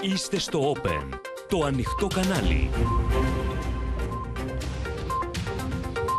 [0.00, 1.08] Είστε στο Open,
[1.48, 2.70] το ανοιχτό κανάλι.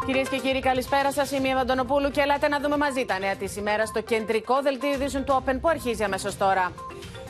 [0.06, 1.32] Κυρίες και κύριοι, καλησπέρα σας.
[1.32, 4.92] Είμαι η Ευαντονοπούλου και ελάτε να δούμε μαζί τα νέα της ημέρας στο κεντρικό δελτίο
[4.92, 6.72] ειδήσεων του Open που αρχίζει αμέσως τώρα.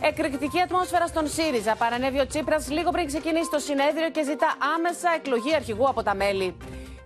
[0.01, 1.75] Εκρηκτική ατμόσφαιρα στον ΣΥΡΙΖΑ.
[1.75, 6.15] Παρανέβη ο Τσίπρας λίγο πριν ξεκινήσει το συνέδριο και ζητά άμεσα εκλογή αρχηγού από τα
[6.15, 6.55] μέλη.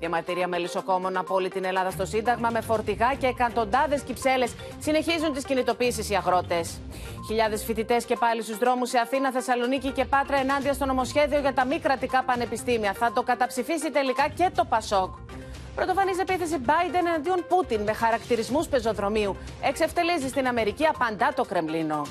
[0.02, 5.46] Διαμαρτυρία μελισσοκόμων από όλη την Ελλάδα στο Σύνταγμα με φορτηγά και εκατοντάδες κυψέλες συνεχίζουν τις
[5.46, 6.80] κινητοποίησεις οι αγρότες.
[7.28, 11.54] Χιλιάδες φοιτητές και πάλι στους δρόμους σε Αθήνα, Θεσσαλονίκη και Πάτρα ενάντια στο νομοσχέδιο για
[11.54, 12.94] τα μη κρατικά πανεπιστήμια.
[12.94, 15.14] Θα το καταψηφίσει τελικά και το Πασόκ.
[15.76, 19.36] Πρωτοφανής επίθεση Biden εναντίον Πούτιν με χαρακτηρισμούς πεζοδρομίου.
[19.62, 22.02] Εξευτελίζει στην Αμερική απαντά το Κρεμλίνο.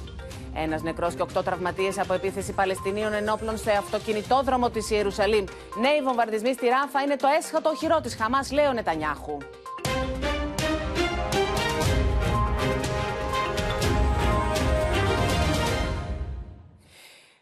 [0.54, 5.44] Ένας νεκρός και οκτώ τραυματίες από επίθεση Παλαιστινίων ενόπλων σε αυτοκινητόδρομο της Ιερουσαλήμ.
[5.80, 9.38] Νέοι βομβαρδισμοί στη Ράφα είναι το έσχατο οχυρό της Χαμάς, λέει ο Νετανιάχου.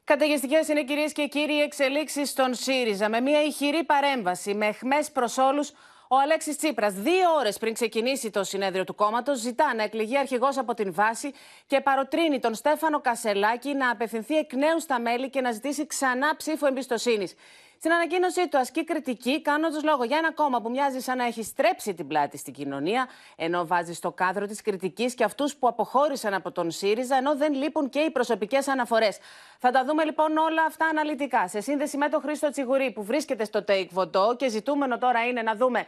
[0.04, 5.38] Καταιγιστικές είναι κυρίες και κύριοι εξελίξεις στον ΣΥΡΙΖΑ με μια ηχηρή παρέμβαση με εχμές προς
[5.38, 5.72] όλους
[6.10, 10.58] ο Αλέξης Τσίπρας, δύο ώρες πριν ξεκινήσει το συνέδριο του κόμματος, ζητά να εκλεγεί αρχηγός
[10.58, 11.32] από την βάση
[11.66, 16.36] και παροτρύνει τον Στέφανο Κασελάκη να απευθυνθεί εκ νέου στα μέλη και να ζητήσει ξανά
[16.36, 17.34] ψήφο εμπιστοσύνης.
[17.80, 21.42] Στην ανακοίνωσή του ασκεί κριτική, κάνοντας λόγο για ένα κόμμα που μοιάζει σαν να έχει
[21.42, 26.34] στρέψει την πλάτη στην κοινωνία, ενώ βάζει στο κάδρο της κριτικής και αυτούς που αποχώρησαν
[26.34, 29.18] από τον ΣΥΡΙΖΑ, ενώ δεν λείπουν και οι προσωπικές αναφορές.
[29.58, 33.44] Θα τα δούμε λοιπόν όλα αυτά αναλυτικά σε σύνδεση με τον Χρήστο Τσιγουρή που βρίσκεται
[33.44, 35.86] στο Take Βοντό και ζητούμενο τώρα είναι να δούμε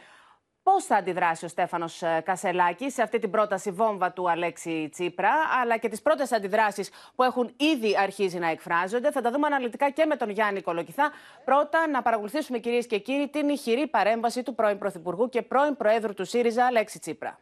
[0.72, 5.32] Πώς θα αντιδράσει ο Στέφανος ε, Κασελάκης σε αυτή την πρόταση βόμβα του Αλέξη Τσίπρα,
[5.60, 9.10] αλλά και τις πρώτες αντιδράσεις που έχουν ήδη αρχίσει να εκφράζονται.
[9.10, 11.10] Θα τα δούμε αναλυτικά και με τον Γιάννη Κολοκυθά.
[11.44, 16.14] Πρώτα, να παρακολουθήσουμε κυρίες και κύριοι την ηχηρή παρέμβαση του πρώην Πρωθυπουργού και πρώην Προέδρου
[16.14, 17.38] του ΣΥΡΙΖΑ, Αλέξη Τσίπρα.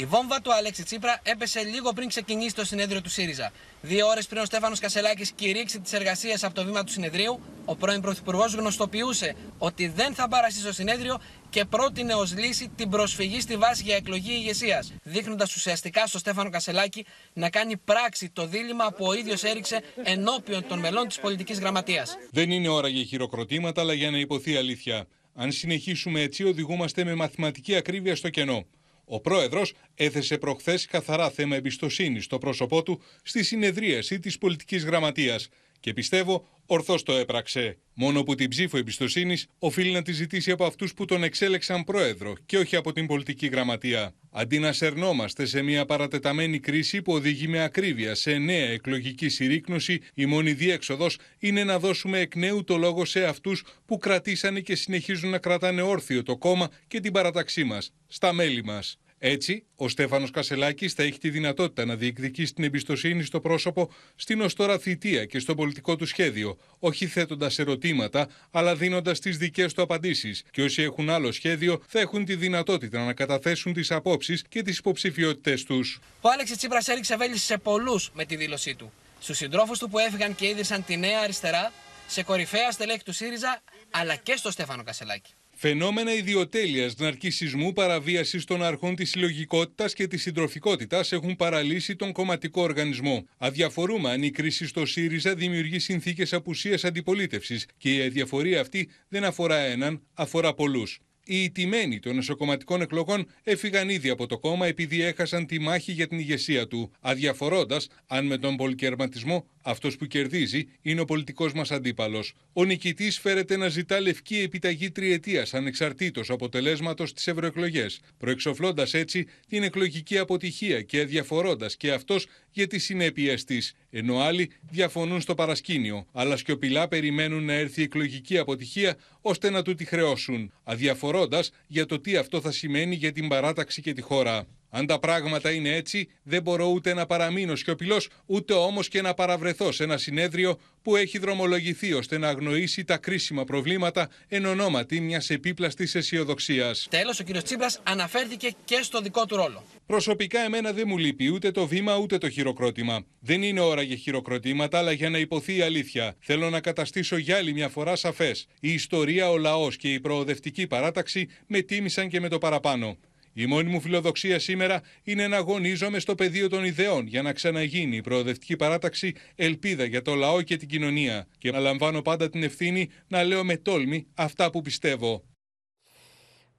[0.00, 3.52] Η βόμβα του Αλέξη Τσίπρα έπεσε λίγο πριν ξεκινήσει το συνέδριο του ΣΥΡΙΖΑ.
[3.80, 7.76] Δύο ώρες πριν ο Στέφανος Κασελάκης κηρύξει τις εργασίες από το βήμα του συνεδρίου, ο
[7.76, 13.40] πρώην Πρωθυπουργός γνωστοποιούσε ότι δεν θα παραστεί στο συνέδριο και πρότεινε ως λύση την προσφυγή
[13.40, 18.92] στη βάση για εκλογή ηγεσίας, δείχνοντας ουσιαστικά στο Στέφανο Κασελάκη να κάνει πράξη το δίλημα
[18.92, 22.16] που ο ίδιος έριξε ενώπιον των μελών της πολιτικής γραμματείας.
[22.30, 25.06] Δεν είναι ώρα για χειροκροτήματα, αλλά για να υποθεί αλήθεια.
[25.34, 28.66] Αν συνεχίσουμε έτσι, οδηγούμαστε με μαθηματική ακρίβεια στο κενό.
[29.10, 35.48] Ο πρόεδρος έθεσε προχθές καθαρά θέμα εμπιστοσύνης στο πρόσωπό του στη συνεδρίαση της πολιτικής γραμματείας
[35.80, 37.78] και πιστεύω ορθώς το έπραξε.
[37.94, 42.34] Μόνο που την ψήφο εμπιστοσύνης οφείλει να τη ζητήσει από αυτούς που τον εξέλεξαν πρόεδρο
[42.46, 44.14] και όχι από την πολιτική γραμματεία.
[44.30, 50.00] Αντί να σερνόμαστε σε μια παρατεταμένη κρίση που οδηγεί με ακρίβεια σε νέα εκλογική συρρήκνωση,
[50.14, 54.74] η μόνη διέξοδος είναι να δώσουμε εκ νέου το λόγο σε αυτούς που κρατήσανε και
[54.74, 58.98] συνεχίζουν να κρατάνε όρθιο το κόμμα και την παραταξή μας, στα μέλη μας.
[59.18, 64.40] Έτσι, ο Στέφανος Κασελάκης θα έχει τη δυνατότητα να διεκδικήσει την εμπιστοσύνη στο πρόσωπο στην
[64.40, 69.74] ως τώρα θητεία και στο πολιτικό του σχέδιο, όχι θέτοντας ερωτήματα, αλλά δίνοντας τις δικές
[69.74, 70.44] του απαντήσεις.
[70.50, 74.78] Και όσοι έχουν άλλο σχέδιο θα έχουν τη δυνατότητα να καταθέσουν τις απόψεις και τις
[74.78, 76.00] υποψηφιότητέ τους.
[76.20, 78.92] Ο Άλεξης Τσίπρας έριξε βέλη σε πολλούς με τη δήλωσή του.
[79.20, 81.72] Στους συντρόφους του που έφυγαν και ίδρυσαν τη Νέα Αριστερά,
[82.06, 85.32] σε κορυφαία στελέχη του ΣΥΡΙΖΑ, αλλά και στο Στέφανο Κασελάκη.
[85.60, 92.62] Φαινόμενα ιδιοτέλειας, ναρκισισμού, παραβίασης των αρχών της συλλογικότητας και της συντροφικότητας έχουν παραλύσει τον κομματικό
[92.62, 93.26] οργανισμό.
[93.38, 99.24] Αδιαφορούμε αν η κρίση στο ΣΥΡΙΖΑ δημιουργεί συνθήκες απουσίας αντιπολίτευσης και η αδιαφορία αυτή δεν
[99.24, 101.00] αφορά έναν, αφορά πολλούς.
[101.24, 106.06] Οι ιτημένοι των εσωκομματικών εκλογών έφυγαν ήδη από το κόμμα επειδή έχασαν τη μάχη για
[106.06, 111.70] την ηγεσία του, αδιαφορώντας αν με τον πολυκερματισμό αυτός που κερδίζει είναι ο πολιτικός μας
[111.70, 112.34] αντίπαλος.
[112.52, 119.62] Ο νικητής φέρεται να ζητά λευκή επιταγή τριετίας ανεξαρτήτως αποτελέσματος στι ευρωεκλογές, προεξοφλώντας έτσι την
[119.62, 123.74] εκλογική αποτυχία και αδιαφορώντας και αυτός για τις συνέπειές της.
[123.90, 129.62] Ενώ άλλοι διαφωνούν στο παρασκήνιο, αλλά σκιοπηλά περιμένουν να έρθει η εκλογική αποτυχία ώστε να
[129.62, 134.00] του τη χρεώσουν, αδιαφορώντας για το τι αυτό θα σημαίνει για την παράταξη και τη
[134.00, 134.46] χώρα.
[134.70, 139.14] Αν τα πράγματα είναι έτσι, δεν μπορώ ούτε να παραμείνω σιωπηλός, ούτε όμως και να
[139.14, 145.00] παραβρεθώ σε ένα συνέδριο που έχει δρομολογηθεί ώστε να αγνοήσει τα κρίσιμα προβλήματα εν ονόματι
[145.00, 146.86] μιας επίπλαστης αισιοδοξίας.
[146.90, 147.42] Τέλος, ο κ.
[147.42, 149.64] Τσίπρας αναφέρθηκε και στο δικό του ρόλο.
[149.86, 153.04] Προσωπικά, εμένα δεν μου λείπει ούτε το βήμα ούτε το χειροκρότημα.
[153.20, 156.16] Δεν είναι ώρα για χειροκροτήματα, αλλά για να υποθεί η αλήθεια.
[156.18, 158.46] Θέλω να καταστήσω για άλλη μια φορά σαφές.
[158.60, 162.96] Η ιστορία, ο λαός και η προοδευτική παράταξη με τίμησαν και με το παραπάνω.
[163.40, 167.96] Η μόνη μου φιλοδοξία σήμερα είναι να αγωνίζομαι στο πεδίο των ιδεών για να ξαναγίνει
[167.96, 172.42] η προοδευτική παράταξη ελπίδα για το λαό και την κοινωνία και να λαμβάνω πάντα την
[172.42, 175.24] ευθύνη να λέω με τόλμη αυτά που πιστεύω.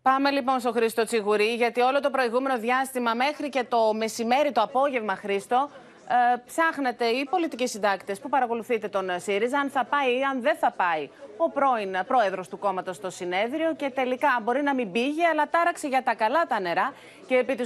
[0.01, 4.61] Πάμε λοιπόν στο Χρήστο Τσιγουρή, γιατί όλο το προηγούμενο διάστημα μέχρι και το μεσημέρι, το
[4.61, 5.69] απόγευμα, Χρήστο,
[6.11, 10.55] Ε, ψάχνετε οι πολιτικοί συντάκτες που παρακολουθείτε τον ΣΥΡΙΖΑ αν θα πάει ή αν δεν
[10.55, 15.25] θα πάει ο πρώην πρόεδρος του κόμματος στο συνέδριο και τελικά μπορεί να μην πήγε,
[15.25, 16.93] αλλά τάραξε για τα καλά τα νερά.
[17.27, 17.65] Και επί του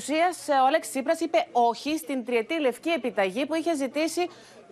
[0.64, 4.30] ο Αλέξης Τσίπρας είπε όχι στην τριετή λευκή επιταγή που είχε ζητήσει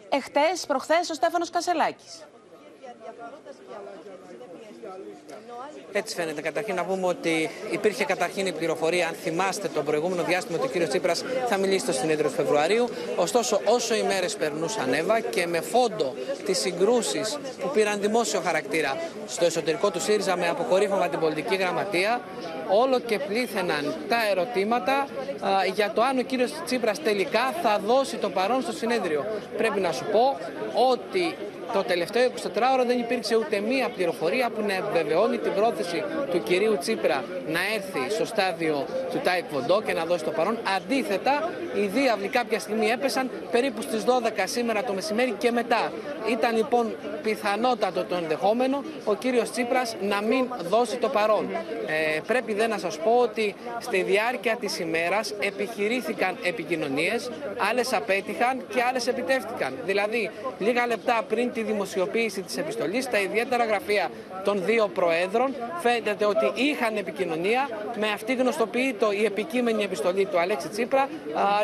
[0.09, 2.25] εχθές, προχθές ο Στέφανος Κασελάκης.
[5.93, 6.41] Έτσι φαίνεται.
[6.41, 10.69] Καταρχήν να πούμε ότι υπήρχε καταρχήν η πληροφορία, αν θυμάστε τον προηγούμενο διάστημα, ότι ο
[10.69, 12.89] κύριος Τσίπρας θα μιλήσει στο συνέδριο του Φεβρουαρίου.
[13.15, 16.13] Ωστόσο, όσο οι μέρες περνούσαν, Εύα και με φόντο
[16.45, 18.97] τις συγκρούσεις που πήραν δημόσιο χαρακτήρα
[19.27, 22.21] στο εσωτερικό του ΣΥΡΙΖΑ με αποκορύφωμα την πολιτική γραμματεία,
[22.69, 25.07] όλο και πλήθαιναν τα ερωτήματα
[25.73, 29.25] για το αν ο κύριος Τσίπρας τελικά θα δώσει το παρόν στο συνέδριο.
[29.57, 30.37] Πρέπει να σου πω
[30.91, 31.35] ότι
[31.73, 36.77] το τελευταίο 24ωρο δεν υπήρξε ούτε μία πληροφορία που να επιβεβαιώνει την πρόθεση του κυρίου
[36.77, 40.57] Τσίπρα να έρθει στο στάδιο του Τάε Κβον Ντο και να δώσει το παρόν.
[40.75, 44.09] Αντίθετα, οι δίαυλοι κάποια στιγμή έπεσαν περίπου στις 12
[44.43, 45.91] σήμερα το μεσημέρι και μετά.
[46.29, 51.49] Ήταν λοιπόν πιθανότατο το ενδεχόμενο ο κύριος Τσίπρας να μην δώσει το παρόν.
[51.87, 57.31] Ε, πρέπει δεν να σας πω ότι στη διάρκεια της ημέρας επιχειρήθηκαν επικοινωνίες,
[57.69, 59.77] άλλες απέτυχαν και άλλες επιτεύχθηκαν.
[59.85, 60.29] Δηλαδή,
[60.59, 64.09] λίγα λεπτά πριν τη δημοσιοποίηση της επιστολής, τα ιδιαίτερα γραφεία
[64.43, 67.69] των δύο προέδρων φαίνεται ότι είχαν επικοινωνία
[67.99, 71.09] με αυτή γνωστοποιείται η επικείμενη επιστολή του Αλέξη Τσίπρα,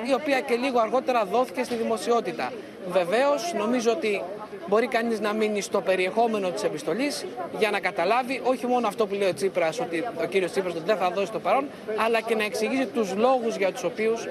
[0.09, 2.51] η οποία και λίγο αργότερα δόθηκε στη δημοσιότητα.
[2.87, 4.21] Βεβαίως, νομίζω ότι
[4.67, 7.25] μπορεί κανείς να μείνει στο περιεχόμενο της επιστολής
[7.57, 10.97] για να καταλάβει όχι μόνο αυτό που λέει ο Τσίπρας, ότι ο κύριος Τσίπρας δεν
[10.97, 11.69] θα δώσει το παρόν,
[12.05, 14.27] αλλά και να εξηγήσει τους λόγους για τους οποίους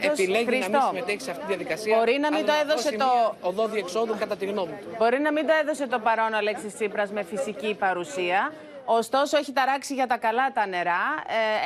[0.00, 1.96] επιλέγει Χριστό, να μην συμμετέχει σε αυτή τη διαδικασία.
[1.96, 3.34] Μπορεί να μην το έδωσε το...
[3.40, 4.88] Οδό διεξόδου κατά τη γνώμη του.
[4.98, 8.52] Μπορεί να μην το έδωσε το παρόν ο Αλέξης Τσίπρας με φυσική παρουσία,
[8.84, 11.02] Ωστόσο, έχει ταράξει για τα καλά τα νερά,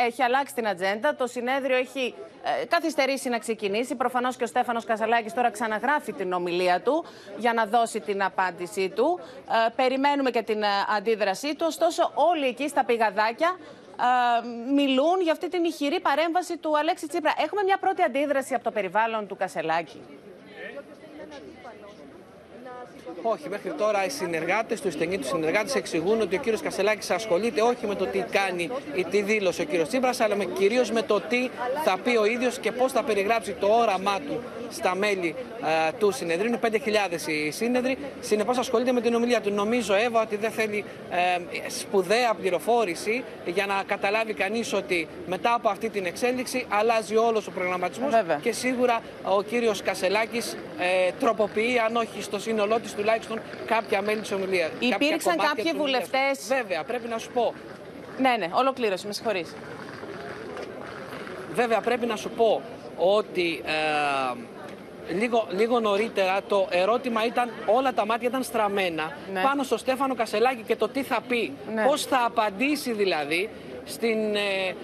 [0.03, 1.15] ε, έχει αλλάξει την ατζέντα.
[1.15, 2.15] Το συνέδριο έχει
[2.63, 3.95] ε, καθυστερήσει να ξεκινήσει.
[3.95, 7.05] Προφανώς και ο Στέφανος Κασαλάκης τώρα ξαναγράφει την ομιλία του
[7.37, 9.21] για να δώσει την απάντησή του.
[9.67, 10.63] Ε, περιμένουμε και την
[10.97, 11.65] αντίδρασή του.
[11.69, 13.57] Ωστόσο, όλοι εκεί στα πηγαδάκια
[14.75, 17.33] μιλούν για αυτή την ηχηρή παρέμβαση του Αλέξη Τσίπρα.
[17.39, 20.01] Έχουμε μια πρώτη αντίδραση από το περιβάλλον του Κασελάκη.
[23.23, 27.11] Όχι, μέχρι τώρα οι συνεργάτες του, οι στενοί τους συνεργάτες εξηγούν ότι ο κύριος Κασελάκης
[27.11, 31.03] ασχολείται όχι με το τι κάνει ή τι δήλωσε ο κύριος Τσίπρας, αλλά κυρίως με
[31.03, 31.51] το τι
[31.85, 34.41] θα πει ο ίδιος και πώς θα περιγράψει το όραμά του
[34.71, 35.35] στα μέλη
[35.89, 36.47] ε, του συνεδρίου.
[36.47, 37.99] Είναι 5.000 οι σύνεδροι.
[38.21, 39.53] Συνεπώς ασχολείται με την ομιλία του.
[39.53, 45.69] Νομίζω, Εύα, ότι δεν θέλει ε, σπουδαία πληροφόρηση για να καταλάβει κανείς ότι μετά από
[45.69, 48.13] αυτή την εξέλιξη αλλάζει όλος ο προγραμματισμός
[48.43, 54.21] και σίγουρα ο κύριος Κασελάκης ε, τροποποιεί, αν όχι στο σύνολό τη τουλάχιστον κάποια μέλη
[54.21, 54.71] της ομιλίας.
[54.79, 57.55] Υπήρξαν κάποιοι βουλευτές; Βέβαια, πρέπει να σου πω.
[58.19, 59.55] Ναι, ναι, ολοκλήρωση, με συγχωρείς.
[61.53, 62.63] Βέβαια, πρέπει να σου πω
[62.97, 69.43] ότι ε, λίγο, λίγο νωρίτερα το ερώτημα ήταν, όλα τα μάτια ήταν στραμμένα ναι.
[69.43, 71.53] πάνω στο Στέφανο Κασελάκη και το τι θα πει.
[71.75, 71.85] Ναι.
[71.85, 73.51] Πώς θα απαντήσει δηλαδή
[73.85, 74.75] στην ε, ε,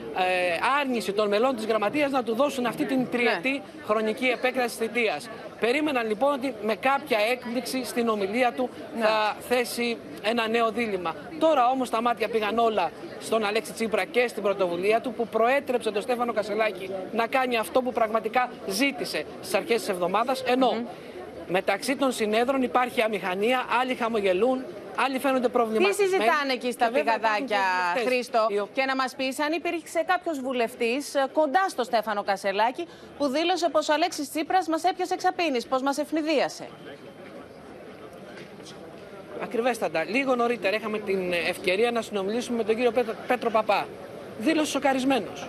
[0.80, 3.62] άρνηση των μελών της γραμματείας να του δώσουν αυτή την τριετή ναι.
[3.84, 5.28] χρονική επέκταση θητείας.
[5.60, 9.04] Περίμεναν λοιπόν ότι με κάποια έκπληξη στην ομιλία του ναι.
[9.04, 11.14] θα θέσει ένα νέο δίλημα.
[11.38, 15.90] Τώρα όμως τα μάτια πήγαν όλα στον Αλέξη Τσίπρα και στην πρωτοβουλία του που προέτρεψε
[15.90, 20.72] τον Στέφανο Κασελάκη να κάνει αυτό που πραγματικά ζήτησε στις αρχές της εβδομάδας ενώ
[21.50, 24.64] μεταξύ των συνέδρων υπάρχει αμηχανία, άλλοι χαμογελούν,
[24.96, 26.10] Άλλοι φαίνονται προβληματισμένοι.
[26.10, 27.60] Τι συζητάνε εκεί στα πηγαδάκια,
[28.06, 32.86] Χρήστο, και να μας πεις αν υπήρξε κάποιος βουλευτής ε, κοντά στο Στέφανο Κασελάκη
[33.18, 36.68] που δήλωσε πως ο Αλέξης Τσίπρας μας έπιασε εξαπίνης, πως μας ευνηδίασε.
[39.42, 40.04] Ακριβέστατα.
[40.04, 42.92] Λίγο νωρίτερα είχαμε την ευκαιρία να συνομιλήσουμε με τον κύριο
[43.26, 43.86] Πέτρο Παπά.
[44.38, 45.48] Δήλωσε σοκαρισμένος.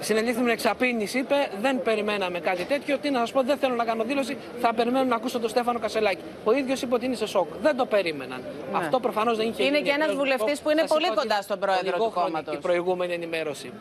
[0.00, 1.34] Συνελήφθη με εξαπίνηση, είπε.
[1.60, 2.98] Δεν περιμέναμε κάτι τέτοιο.
[2.98, 4.36] Τι να σας πω, δεν θέλω να κάνω δήλωση.
[4.60, 6.22] Θα περιμένω να ακούσω τον Στέφανο Κασελάκη.
[6.44, 7.48] Ο ίδιος είπε ότι είναι σε σοκ.
[7.62, 8.40] Δεν το περίμεναν.
[8.72, 8.78] Ναι.
[8.78, 12.10] Αυτό προφανώς δεν είχε Είναι και ένας βουλευτής που είναι πολύ κοντά στον πρόεδρο του
[12.14, 12.54] κόμματος.
[12.54, 13.72] Η προηγούμενη ενημέρωση.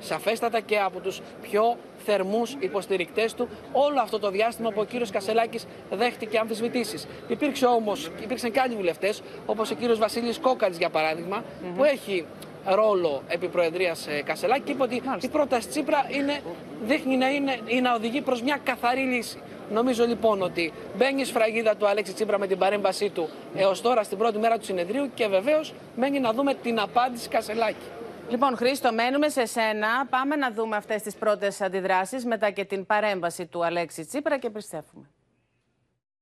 [0.00, 5.10] Σαφέστατα και από τους πιο θερμούς υποστηρικτές του όλο αυτό το διάστημα που ο κύριος
[5.10, 7.06] Κασελάκης δέχτηκε αμφισβητήσεις.
[7.28, 11.44] Υπήρξε όμως, υπήρξαν και άλλοι βουλευτές, όπως ο κύριος Βασίλης Κόκαλης για παράδειγμα,
[11.76, 12.26] που έχει
[12.74, 16.40] ρόλο επί Προεδρίας ε, Κασελάκη και είπε ότι η πρόταση Τσίπρα είναι,
[16.86, 19.38] δείχνει να, είναι, να οδηγεί προς μια καθαρή λύση.
[19.72, 24.02] Νομίζω λοιπόν ότι μπαίνει η σφραγίδα του Αλέξη Τσίπρα με την παρέμβασή του έως τώρα
[24.02, 27.86] στην πρώτη μέρα του συνεδρίου και βεβαίως μένει να δούμε την απάντηση Κασελάκη.
[28.28, 30.06] Λοιπόν, Χρήστο, μένουμε σε σένα.
[30.10, 34.46] Πάμε να δούμε αυτές τις πρώτες αντιδράσεις μετά και την παρέμβαση του Αλέξη Τσίπρα και
[34.46, 35.10] επιστρέφουμε.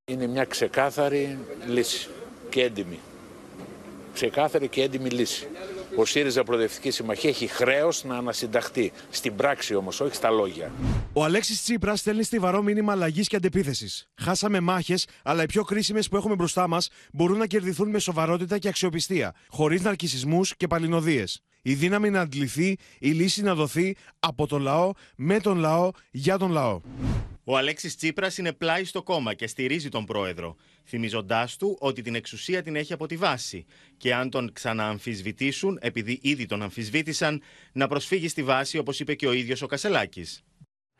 [0.04, 2.10] Είναι μια ξεκάθαρη λύση
[2.50, 2.98] και έντιμη.
[4.12, 5.48] Ξεκάθαρη και έντιμη λύση.
[5.96, 8.92] Ο ΣΥΡΙΖΑ Προοδευτική Συμμαχία έχει χρέος να ανασυνταχθεί.
[9.10, 10.72] Στην πράξη όμως, όχι στα λόγια.
[11.12, 14.08] Ο Αλέξης Τσίπρας στέλνει στιβαρό μήνυμα αλλαγής και αντεπίθεσης.
[14.20, 18.58] Χάσαμε μάχες, αλλά οι πιο κρίσιμες που έχουμε μπροστά μας μπορούν να κερδιθούν με σοβαρότητα
[18.58, 21.40] και αξιοπιστία, χωρίς ναρκισισμούς και παλινοδίες.
[21.62, 26.38] Η δύναμη να αντληθεί, η λύση να δοθεί από το λαό, με τον λαό, για
[26.38, 26.80] τον λαό.
[27.44, 32.14] Ο Αλέξης Τσίπρας είναι πλάι στο κόμμα και στηρίζει τον πρόεδρο, θυμίζοντά του ότι την
[32.14, 33.64] εξουσία την έχει από τη βάση
[33.96, 39.26] και αν τον ξανααμφισβητήσουν, επειδή ήδη τον αμφισβήτησαν, να προσφύγει στη βάση, όπως είπε και
[39.26, 40.44] ο ίδιος ο Κασελάκης.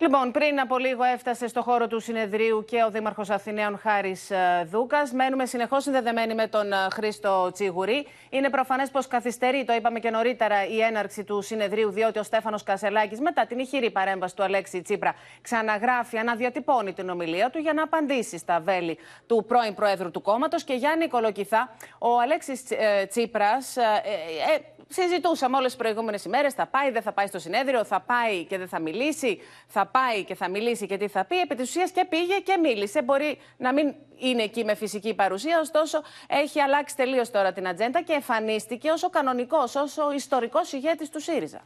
[0.05, 4.69] Λοιπόν, πριν από λίγο έφτασε στο χώρο του συνεδρίου και ο Δήμαρχος Αθηναίων Χάρης ε,
[4.71, 5.13] Δούκας.
[5.13, 8.07] Μένουμε συνεχώς συνδεδεμένοι με τον ε, Χρήστο Τσίγουρη.
[8.31, 12.63] Είναι προφανές πως καθυστερεί, το είπαμε και νωρίτερα, η έναρξη του συνεδρίου, διότι ο Στέφανος
[12.63, 17.83] Κασελάκης, μετά την ηχηρή παρέμβαση του Αλέξη Τσίπρα, ξαναγράφει, αναδιατυπώνει την ομιλία του για να
[17.83, 20.65] απαντήσει στα βέλη του πρώην Προέδρου του κόμματος.
[20.65, 23.77] Και Γιάννη Κολοκυθά, ο Αλέξης ε, Τσίπρας
[24.89, 26.53] συζητούσαμε όλες τις προηγούμενες ημέρες.
[26.55, 30.25] Θα πάει, δεν θα πάει στο συνέδριο, θα πάει και δεν θα μιλήσει, θα πάει
[30.25, 31.41] και θα μιλήσει και τι θα πει.
[31.41, 33.03] Επί της ουσίας και πήγε και μίλησε.
[33.03, 38.03] Μπορεί να μην είναι εκεί με φυσική παρουσία, ωστόσο έχει αλλάξει τελείως τώρα την ατζέντα
[38.03, 41.61] και εμφανίστηκε ως ο κανονικός, ως ο ιστορικός ηγέτης του ΣΥΡΙΖΑ.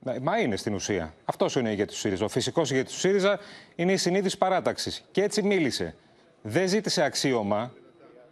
[0.00, 1.14] Ναι, μα είναι στην ουσία.
[1.24, 2.24] Αυτός είναι ο ηγέτης του ΣΥΡΙΖΑ.
[2.24, 3.38] Ο φυσικός ηγέτης του ΣΥΡΙΖΑ
[3.74, 5.04] είναι η συνείδηση παράταξης.
[5.10, 5.94] Και έτσι μίλησε.
[6.42, 7.72] Δεν ζήτησε αξίωμα,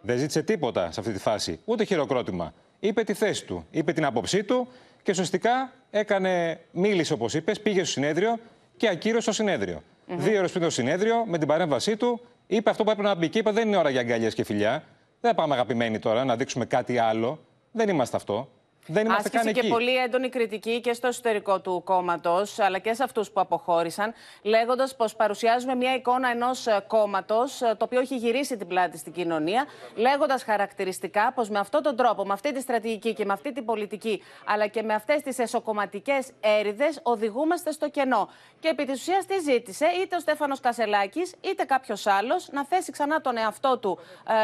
[0.01, 1.61] δεν ζήτησε τίποτα σε αυτή τη φάση.
[1.65, 4.69] Ούτε χειροκρότημα είπε τη θέση του, είπε την άποψή του
[5.03, 8.39] και ουσιαστικά έκανε, μίλησε όπως είπες, πήγε στο συνέδριο
[8.77, 9.83] και ακύρωσε το συνέδριο.
[10.09, 10.15] Mm-hmm.
[10.17, 13.29] Δύο ώρες πριν το συνέδριο, με την παρέμβασή του, είπε αυτό που έπρεπε να μπει
[13.29, 14.85] και είπε: Δεν είναι ώρα για αγκαλιές και φιλιά.
[15.21, 17.39] Δεν πάμε αγαπημένοι τώρα να δείξουμε κάτι άλλο.
[17.73, 18.49] Δεν είμαστε αυτό.
[18.87, 19.69] Δεν είμαστε Άσκησε και εκεί.
[19.69, 24.13] πολύ έντονη κριτική και στο εσωτερικό του κόμματος, αλλά και σε αυτούς που αποχώρησαν,
[24.43, 28.99] λέγοντας πως παρουσιάζουμε μια εικόνα ενός ε, κόμματος ε, το οποίο έχει γυρίσει την πλάτη
[28.99, 29.65] στην κοινωνία,
[29.95, 33.65] λέγοντας χαρακτηριστικά πως με αυτόν τον τρόπο, με αυτή τη στρατηγική και με αυτή την
[33.65, 38.29] πολιτική, αλλά και με αυτές τις εσωκομματικές έρηδες, οδηγούμαστε στο κενό.
[38.61, 42.93] Και επί της ουσίας τι ζήτησε, είτε ο Στέφανος Κασελάκης, είτε κάποιος άλλος, να θέσει
[42.93, 43.99] ξανά τον εαυτό του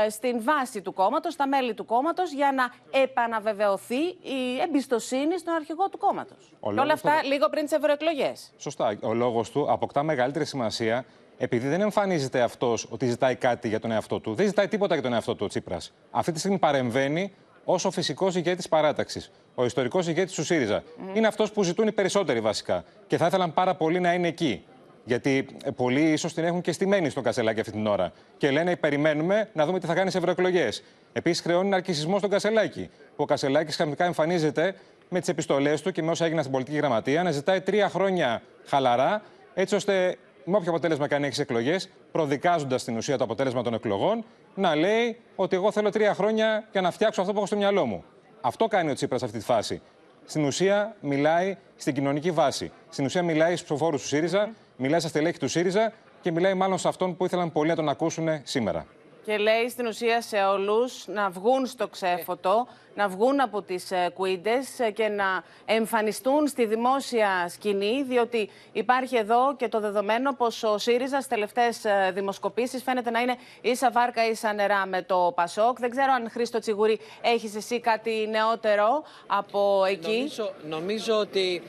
[0.07, 5.55] ε, στην βάση του κόμματος, στα μέλη του κόμματος, για να επαναβεβαιωθεί η εμπιστοσύνη στον
[5.55, 6.53] αρχηγό του κόμματος.
[6.61, 7.29] Όλα αυτά του...
[7.29, 8.53] λίγο πριν τις ευρωεκλογές.
[8.57, 8.99] Σωστά.
[9.03, 11.05] Ο λόγος του αποκτά μεγαλύτερη σημασία
[11.39, 14.35] επειδή δεν εμφανίζεται αυτός ότι ζητάει κάτι για τον εαυτό του.
[14.35, 15.93] Δεν ζητάει τίποτα για τον εαυτό του ο Τσίπρας.
[16.11, 17.33] Αυτή τη στιγμή παρεμβαίνει
[17.65, 19.31] ως ο φυσικός ηγέτης παράταξης.
[19.55, 20.83] Ο ιστορικός ηγέτης του ΣΥΡΙΖΑ.
[20.83, 21.17] Mm.
[21.17, 22.85] Είναι αυτός που ζητούν οι περισσότεροι βασικά.
[23.07, 24.65] Και θα ήθελαν πάρα πολύ να είναι εκεί.
[25.05, 28.13] Γιατί ε, πολλοί ίσως την έχουν και στημένη στο κασελάκι αυτή την ώρα.
[28.37, 30.83] Και λένε: Περιμένουμε να δούμε τι θα κάνει σε ευρωεκλογές.
[31.13, 32.91] Επίσης, χρεώνει ναρκισμό στον Κασελάκη.
[33.17, 34.75] Που ο Κασελάκης ξαφνικά εμφανίζεται
[35.09, 38.43] με τις επιστολές του και με όσα έγιναν στην πολιτική γραμματεία να ζητάει τρία χρόνια
[38.67, 39.23] χαλαρά,
[39.55, 44.25] έτσι ώστε με όποιο αποτέλεσμα κάνει έχει εκλογές, προδικάζοντας την ουσία το αποτέλεσμα των εκλογών,
[44.55, 47.87] να λέει ότι εγώ θέλω τρία χρόνια για να φτιάξω αυτό που έχω στο μυαλό
[47.87, 48.05] μου.
[48.41, 49.83] Αυτό κάνει ο Τσίπρας σε αυτή τη φάση.
[50.25, 52.73] Στην ουσία μιλάει στην κοινωνική βάση.
[52.91, 56.79] Στην ουσία μιλάει στους ψηφοφόρους του ΣΥΡΙΖΑ, μιλάει στα στελέχη του ΣΥΡΙΖΑ και μιλάει μάλλον
[56.79, 58.87] σε αυτόν που ήθελαν πολλοί να τον ακούσουν σήμερα.
[59.25, 64.11] Και λέει στην ουσία σε όλους να βγουν στο ξέφωτο, να βγουν από τις ε,
[64.15, 70.63] κουίντες ε, και να εμφανιστούν στη δημόσια σκηνή, διότι υπάρχει εδώ και το δεδομένο πως
[70.63, 75.33] ο ΣΥΡΙΖΑ στις τελευταίες ε, δημοσκοπήσεις φαίνεται να είναι ίσα βάρκα ίσα νερά με το
[75.35, 75.79] ΠΑΣΟΚ.
[75.79, 80.17] Δεν ξέρω αν Χρήστο Τσιγουρή έχεις εσύ κάτι νεότερο από εκεί.
[80.17, 81.63] Νομίζω, νομίζω ότι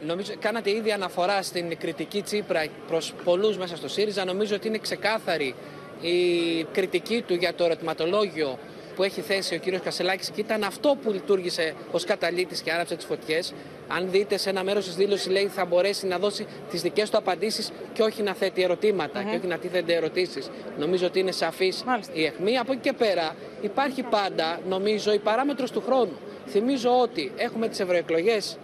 [0.00, 4.24] Νομίζω, κάνατε ήδη αναφορά στην κριτική Τσίπρα προς πολλούς μέσα στο ΣΥΡΙΖΑ.
[4.24, 5.54] Νομίζω ότι είναι ξεκάθαρη
[6.00, 8.58] η κριτική του για το ερωτηματολόγιο
[8.96, 12.96] που έχει θέσει ο κύριος Κασελάκης και ήταν αυτό που λειτουργήσε ως καταλήτης και άραψε
[12.96, 13.52] τις φωτιές.
[13.88, 17.16] Αν δείτε σε ένα μέρος της δήλωσης λέει θα μπορέσει να δώσει τις δικές του
[17.16, 20.50] απαντήσεις και όχι να θέτει ερωτήματα και όχι να τίθενται ερωτήσεις.
[20.78, 22.58] Νομίζω ότι είναι σαφής η αιχμή.
[22.58, 26.18] Από εκεί και πέρα υπάρχει πάντα νομίζω η παράμετρος του χρόνου.
[26.46, 28.58] Θυμίζω ότι έχουμε τις ευρωεκλογές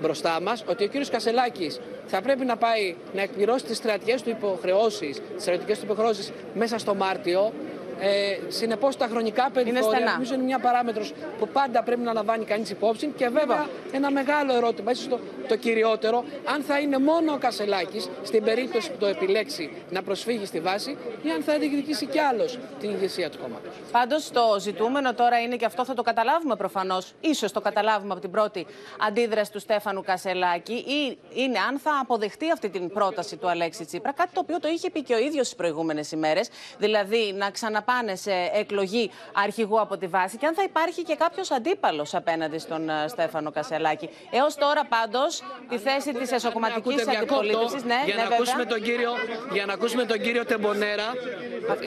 [0.00, 4.30] μπροστά μας, ότι ο κύριος Κασελάκης θα πρέπει να πάει να εκπληρώσει τις στρατιές του
[4.30, 7.52] υποχρεώσεις, τις στρατιωτικές του υποχρεώσεις μέσα στο Μάρτιο
[8.00, 12.70] ε, Συνεπώς, τα χρονικά περιθώρια νομίζω είναι μια παράμετρος που πάντα πρέπει να λαμβάνει κανείς
[12.70, 13.06] υπόψη.
[13.16, 18.08] Και βέβαια, ένα μεγάλο ερώτημα, ίσως το, το κυριότερο, αν θα είναι μόνο ο Κασελάκης
[18.22, 22.58] στην περίπτωση που το επιλέξει να προσφύγει στη βάση ή αν θα διεκδικήσει κι άλλος
[22.80, 23.72] την ηγεσία του κόμματος.
[23.92, 28.20] Πάντως, το ζητούμενο τώρα είναι και αυτό θα το καταλάβουμε προφανώς, ίσως το καταλάβουμε από
[28.20, 28.66] την πρώτη
[29.06, 34.12] αντίδραση του Στέφανου Κασελάκη, ή είναι αν θα αποδεχτεί αυτή την πρόταση του Αλέξη Τσίπρα,
[34.12, 36.48] κάτι το οποίο το είχε πει και ο ίδιος τις προηγούμενες ημέρες,
[36.78, 41.14] δηλαδή να ξαναπά πάνε σε εκλογή αρχηγού από τη βάση και αν θα υπάρχει και
[41.14, 44.08] κάποιος αντίπαλος απέναντι στον ε, Στέφανο Κασελάκη.
[44.30, 47.84] Έως τώρα πάντως τη θέση της εσωκομματικής αντιπολίτευσης.
[47.84, 49.10] Ναι, για, να ναι, ακούσουμε τον κύριο,
[49.52, 51.08] για να ακούσουμε τον κύριο Τεμπονέρα,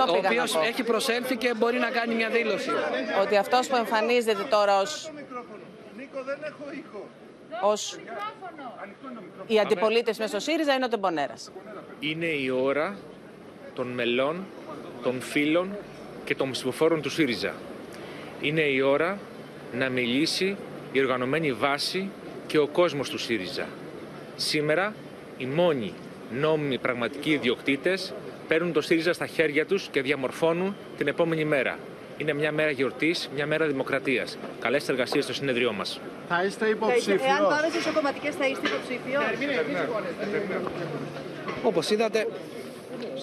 [0.09, 2.69] ο οποίος έχει προσέλθει και μπορεί να κάνει μια δήλωση.
[3.21, 4.83] Ότι αυτός που εμφανίζεται τώρα ω
[7.61, 7.97] ως
[9.47, 11.51] η αντιπολίτευση μες στο ΣΥΡΙΖΑ είναι ο Τεμπονέρας.
[11.99, 12.97] Είναι η ώρα
[13.73, 14.45] των μελών,
[15.03, 15.77] των φίλων
[16.25, 17.53] και των ψηφοφόρων του ΣΥΡΙΖΑ.
[18.41, 19.19] Είναι η ώρα
[19.73, 20.57] να μιλήσει
[20.91, 22.09] η οργανωμένη βάση
[22.47, 23.67] και ο κόσμος του ΣΥΡΙΖΑ.
[24.35, 24.93] Σήμερα
[25.37, 25.93] οι μόνοι
[26.31, 28.13] νόμιμοι πραγματικοί ιδιοκτήτες
[28.47, 31.77] παίρνουν το ΣΥΡΙΖΑ στα χέρια τους και διαμορφώνουν την επόμενη μέρα.
[32.17, 34.37] Είναι μια μέρα γιορτής, μια μέρα δημοκρατίας.
[34.59, 35.99] Καλές εργασίες στο συνέδριό μας.
[36.29, 37.21] Θα είστε υποψήφιος.
[37.21, 39.23] Εάν πάρετε στις κομματικές θα είστε υποψήφιος.
[41.63, 42.27] Όπως είδατε,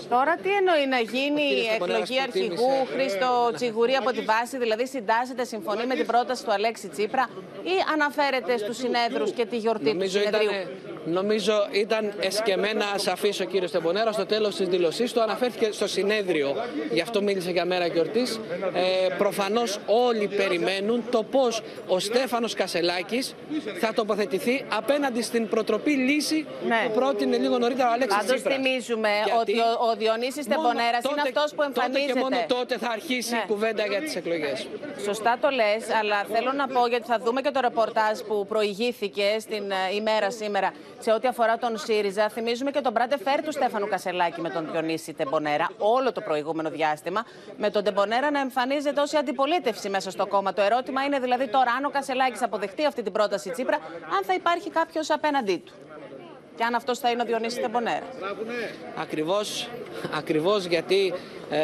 [0.08, 4.20] Τώρα τι εννοεί να γίνει η κύριε Στεμπονέρας εκλογή αρχηγού προτίμησε, Χρήστο Τσιγουρή από τη
[4.20, 7.28] βάση, δηλαδή συντάσσεται, συμφωνεί με την πρόταση του Αλέξη Τσίπρα
[7.62, 10.93] ή αναφέρεται στους συνέδρους και τη γιορτή του Νομίζω ήταν, συνεδρίου.
[11.04, 14.12] Νομίζω ήταν εσκεμμένα ασαφής ο κύριος Τεμπονέρα.
[14.12, 16.54] Στο τέλος της δηλωσή του αναφέρθηκε στο συνέδριο.
[16.92, 18.40] Γι' αυτό μίλησε για μέρα γιορτής.
[18.74, 23.34] Ε, Προφανώς όλοι περιμένουν το πώς ο Στέφανος Κασελάκης
[23.80, 26.82] θα τοποθετηθεί απέναντι στην προτροπή λύση Ναι.
[26.86, 28.54] που πρότεινε λίγο νωρίτερα ο Αλέξης Πάντως Τσίπρας.
[28.56, 32.06] θυμίζουμε Γιατί ότι ο, ο Διονύσης μόνο Τεμπονέρας είναι τότε- αυτός που εμφανίζεται.
[32.06, 33.40] Τότε και μόνο τότε θα αρχίσει Ναι.
[33.44, 34.66] η κουβέντα για τις εκλογές.
[35.04, 39.26] Σωστά το λες, αλλά θέλω να πω γιατί θα δούμε και το ρεπορτάζ που προηγήθηκε
[39.40, 40.72] στην ε, ημέρα σήμερα
[41.04, 42.28] σε ό,τι αφορά τον ΣΥΡΙΖΑ.
[42.28, 46.70] Θυμίζουμε και τον μπράτε φέρ του Στέφανου Κασελάκη με τον Διονύση Τεμπονέρα όλο το προηγούμενο
[46.70, 47.24] διάστημα.
[47.56, 50.52] Με τον Τεμπονέρα να εμφανίζεται ως η αντιπολίτευση μέσα στο κόμμα.
[50.52, 53.76] Το ερώτημα είναι δηλαδή τώρα αν ο Κασελάκης αποδεχτεί αυτή την πρόταση Τσίπρα,
[54.16, 55.72] αν θα υπάρχει κάποιος απέναντί του.
[56.56, 58.06] Και αν αυτός θα είναι ο Διονύσης Τεμπονέρα.
[58.96, 59.68] Ακριβώς,
[60.16, 61.12] ακριβώς γιατί
[61.50, 61.58] ε,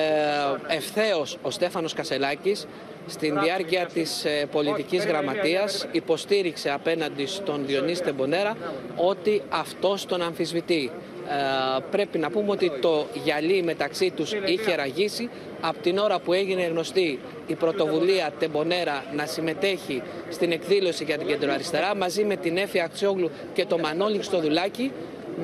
[0.66, 2.66] ευθέως ο Στέφανος Κασελάκης
[3.06, 8.56] στην διάρκεια της ε, πολιτικής γραμματείας υποστήριξε απέναντι στον Διονύση Τεμπονέρα
[8.96, 10.90] ότι αυτός τον αμφισβητεί.
[11.28, 16.32] Ε, πρέπει να πούμε ότι το γυαλί μεταξύ τους είχε ραγίσει από την ώρα που
[16.32, 22.56] έγινε γνωστή η πρωτοβουλία Τεμπονέρα να συμμετέχει στην εκδήλωση για την κεντροαριστερά μαζί με την
[22.56, 24.92] Έφη Αξιόγλου και το Μανώλη Χριστοδουλάκη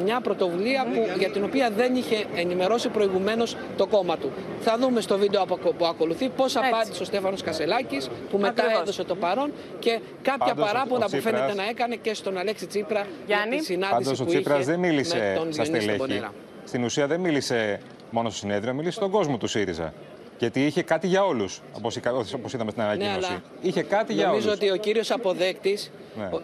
[0.05, 4.33] μια πρωτοβουλία που, για την οποία δεν είχε ενημερώσει προηγουμένως το κόμμα του.
[4.61, 8.81] Θα δούμε στο βίντεο που που ακολουθεί πώς απάντησε ο Στέφανος Κασελάκης που μετά Ακριβώς.
[8.83, 12.15] έδωσε το παρόν και κάποια Πάντως, ο- παράπονα ο που Τσίπρας- φαίνεται να έκανε και
[12.15, 13.49] στον Αλέξη Τσίπρα Γιάννη.
[13.49, 15.87] για τη συνάντηση Πάντως ο που Τσίπρας είχε δεν με μίλησε τον στα Διονύση στελέχη.
[15.89, 16.33] Τεμπονέρα.
[16.65, 19.93] Στην ουσία δεν μίλησε μόνο στο συνέδριο, μίλησε στον κόσμο του ΣΥΡΙΖΑ.
[20.39, 21.97] Γιατί είχε κάτι για όλους, όπως
[22.55, 23.19] είδαμε στην ανακοίνωση.
[23.21, 24.61] Ναι, αλλά είχε κάτι για Νομίζω όλους.
[24.61, 25.91] ότι ο κύριος αποδέκτης...
[26.19, 26.25] Ναι.
[26.33, 26.43] ο-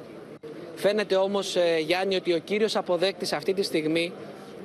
[0.75, 4.12] Φαίνεται όμως, ε, Γιάννη, ότι ο κύριος αποδέκτης αυτή τη στιγμή,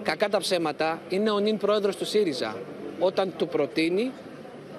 [0.03, 2.55] κακά τα ψέματα, είναι ο νυν πρόεδρος του ΣΥΡΙΖΑ.
[2.99, 4.11] Όταν του προτείνει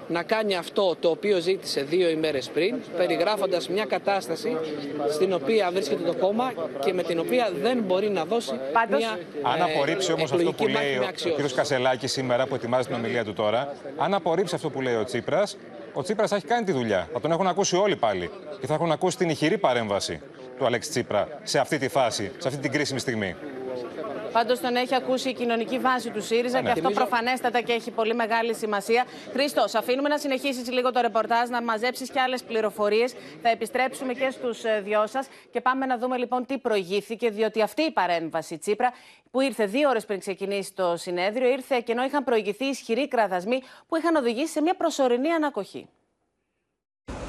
[0.09, 4.57] να κάνει αυτό το οποίο ζήτησε δύο ημέρες πριν, περιγράφοντας μια κατάσταση
[5.11, 6.53] στην οποία βρίσκεται το κόμμα
[6.85, 10.35] και με την οποία δεν μπορεί να δώσει Πάντως- μια Αν ε, απορρίψει όμως αυτό
[10.35, 11.51] εκλογική που μάχη λέει με ο, ο αξιώσεις.
[11.53, 11.55] κ.
[11.55, 15.57] Κασελάκης σήμερα που ετοιμάζει την ομιλία του τώρα, αν απορρίψει αυτό που λέει ο Τσίπρας,
[15.93, 17.09] ο Τσίπρας θα έχει κάνει τη δουλειά.
[17.13, 18.29] Θα τον έχουν ακούσει όλοι πάλι.
[18.59, 20.21] Και θα έχουν ακούσει την ηχηρή παρέμβαση
[20.57, 23.35] του Αλέξη Τσίπρα σε αυτή τη φάση, σε αυτή την κρίσιμη στιγμή.
[24.31, 27.91] Πάντως τον έχει ακούσει η κοινωνική βάση του ΣΥΡΙΖα και αυτό Θυμίζω- προφανέστατα και έχει
[27.91, 29.05] πολύ μεγάλη σημασία.
[29.31, 33.13] Χρήστο, σε αφήνουμε να συνεχίσεις λίγο το ρεπορτάζ, να μαζέψεις και άλλες πληροφορίες.
[33.41, 37.81] Θα επιστρέψουμε και στους δυο σας και πάμε να δούμε λοιπόν τι προηγήθηκε, διότι αυτή
[37.81, 38.91] η παρέμβαση Τσίπρα,
[39.31, 43.61] που ήρθε δύο ώρες πριν ξεκινήσει το συνέδριο, ήρθε και ενώ είχαν προηγηθεί ισχυροί κραδασμοί
[43.87, 45.87] που είχαν οδηγήσει σε μια προσωρινή ανακοχή.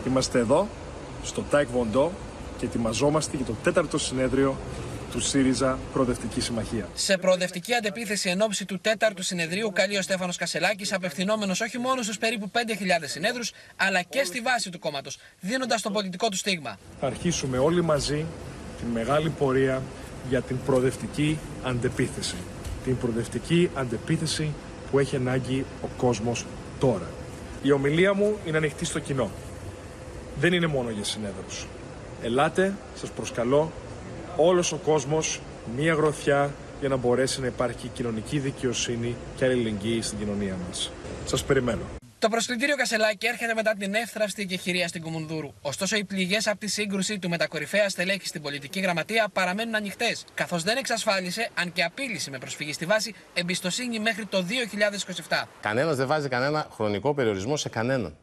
[0.07, 0.67] Είμαστε εδώ,
[1.23, 2.11] στο Τάε Κβον Ντο
[2.59, 4.57] και ετοιμαζόμαστε για το τέταρτο συνέδριο
[5.11, 6.89] του ΣΥΡΙΖΑ Προοδευτική Συμμαχία.
[6.95, 12.03] Σε προοδευτική αντεπίθεση εν όψει του τέταρτου συνεδρίου, καλεί ο Στέφανος Κασελάκης, απευθυνόμενος όχι μόνο
[12.03, 12.59] στους περίπου 5.000
[13.05, 16.79] συνέδρους, αλλά και στη βάση του κόμματος, δίνοντας το πολιτικό του στίγμα.
[17.01, 18.25] Θα αρχίσουμε όλοι μαζί
[18.79, 19.83] την μεγάλη πορεία
[20.29, 22.37] για την προοδευτική αντεπίθεση.
[22.85, 24.53] Την προοδευτική αντεπίθεση
[24.91, 26.47] που έχει ανάγκη ο κόσμος
[26.81, 27.09] τώρα.
[27.63, 29.31] Η ομιλία μου είναι ανοιχτή στο κοινό.
[30.41, 31.67] Δεν είναι μόνο για συνέδρους.
[32.23, 33.73] Ελάτε, σας προσκαλώ,
[34.37, 35.41] όλος ο κόσμος,
[35.77, 40.91] μία γροθιά για να μπορέσει να υπάρχει κοινωνική δικαιοσύνη και αλληλεγγύη στην κοινωνία μας.
[41.25, 41.81] Σας περιμένω.
[42.19, 45.53] Το προσκλητήριο Κασελάκη έρχεται μετά την εύθραυστη εκεχηρία στην Κουμουνδούρου.
[45.61, 49.75] Ωστόσο, οι πληγές από τη σύγκρουση του με τα κορυφαία στελέχη στην πολιτική γραμματεία παραμένουν
[49.75, 54.45] ανοιχτές, καθώς δεν εξασφάλισε, αν και απείλησε με προσφυγή στη βάση, εμπιστοσύνη μέχρι το
[55.29, 55.49] 2027.
[55.61, 58.17] Κανένας δεν βάζει κανένα χρονικό περιορισμό σε κανέναν.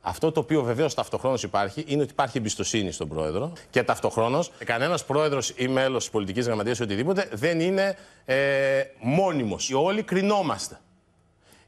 [0.00, 5.04] Αυτό το οποίο βεβαίως ταυτοχρόνως υπάρχει είναι ότι υπάρχει εμπιστοσύνη στον πρόεδρο και ταυτοχρόνως κανένας
[5.04, 9.70] πρόεδρος ή μέλος της πολιτικής γραμματείας ή οτιδήποτε δεν είναι ε, μόνιμος.
[9.74, 10.80] Όλοι κρινόμαστε.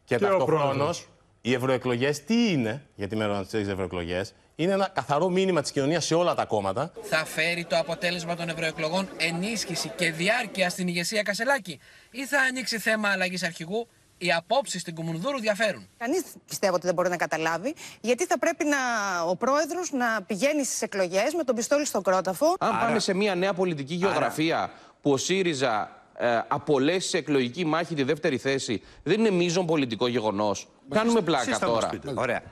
[0.05, 1.07] Και, Και ο ταυτοχρόνως πρόεδρος.
[1.41, 6.15] οι ευρωεκλογές τι είναι, γιατί μέρο τη ευρωεκλογές, είναι ένα καθαρό μήνυμα της κοινωνίας σε
[6.15, 6.93] όλα τα κόμματα.
[7.03, 11.79] Θα φέρει το αποτέλεσμα των ευρωεκλογών ενίσχυση και διάρκεια στην ηγεσία Κασελάκη
[12.11, 13.89] ή θα ανοίξει θέμα αλλαγής αρχηγού;
[14.19, 15.89] Οι απόψεις στην Κουμουνδούρου διαφέρουν.
[15.99, 18.77] Κανείς πιστεύω ότι δεν μπορεί να καταλάβει, γιατί θα πρέπει να,
[19.23, 22.55] ο πρόεδρος να πηγαίνει στις εκλογές με τον πιστόλι στον κρόταφο.
[22.59, 24.71] Αν πάμε σε μια νέα πολιτική γεωγραφία
[25.03, 30.09] που ο ΣΥΡΙΖΑ ε, απολέσει σε εκλογική μάχη τη δεύτερη θέση, δεν είναι μείζον πολιτικό
[30.09, 30.69] γεγονός.
[30.89, 31.91] Κάνουμε πλάκα τώρα.
[32.15, 32.43] Ωραία.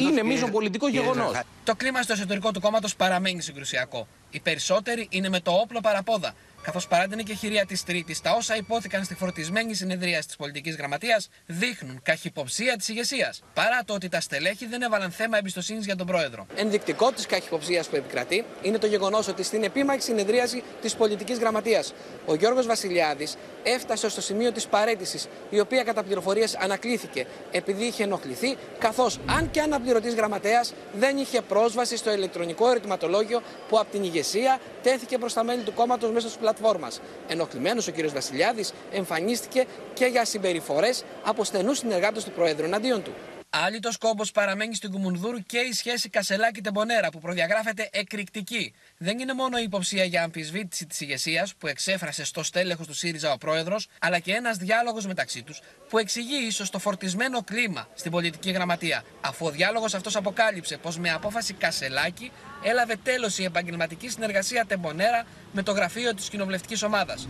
[0.00, 1.40] είναι μείζον πολιτικό γεγονός.
[1.64, 4.06] Το κλίμα στο εσωτερικό του κόμματος παραμένει συγκρουσιακό.
[4.30, 6.34] Οι περισσότεροι είναι με το όπλο παραπόδα
[6.66, 11.28] καθώς παρά την εκεχηρία της Τρίτης, τα όσα υπόθηκαν στη φορτισμένη συνεδρία της πολιτικής γραμματείας
[11.46, 13.42] δείχνουν καχυποψία της ηγεσίας.
[13.54, 16.46] Παρά το ότι τα στελέχη δεν έβαλαν θέμα εμπιστοσύνης για τον πρόεδρο.
[16.56, 21.92] Ενδεικτικό της καχυποψίας που επικρατεί είναι το γεγονός ότι στην επίμαχη συνεδρίαση της πολιτικής γραμματείας
[22.26, 28.02] ο Γιώργος Βασιλιάδης έφτασε στο σημείο της παρέτησης, η οποία κατά πληροφορίες ανακλήθηκε επειδή είχε
[28.02, 34.02] ενοχληθεί, καθώς αν και αναπληρωτής γραμματέας δεν είχε πρόσβαση στο ηλεκτρονικό ερωτηματολόγιο που από την
[34.02, 36.54] ηγεσία τέθηκε προς τα μέλη του κόμματος μέσα στους πλατφόρμα.
[37.28, 38.10] Ενοχλημένος ο κ.
[38.10, 43.12] Βασιλιάδης εμφανίστηκε και για συμπεριφορές από στενούς συνεργάτες του Προέδρου εναντίον του.
[43.50, 48.74] Άλλη το κόμπος παραμένει στην Κουμουνδούρου και η σχέση Κασελάκη-Τεμπονέρα που προδιαγράφεται εκρηκτική.
[48.98, 53.32] Δεν είναι μόνο η υποψία για αμφισβήτηση της ηγεσίας που εξέφρασε στο στέλεχος του ΣΥΡΙΖΑ
[53.32, 58.10] ο πρόεδρος, αλλά και ένας διάλογος μεταξύ τους που εξηγεί ίσως το φορτισμένο κλίμα στην
[58.10, 62.32] πολιτική γραμματεία, αφού ο διάλογος αυτός αποκάλυψε πως με απόφαση Κασελάκη
[62.62, 67.28] έλαβε τέλος η επαγγελματική συνεργασία Τεμπονέρα με το γραφείο της κοινοβουλευτικής ομάδας.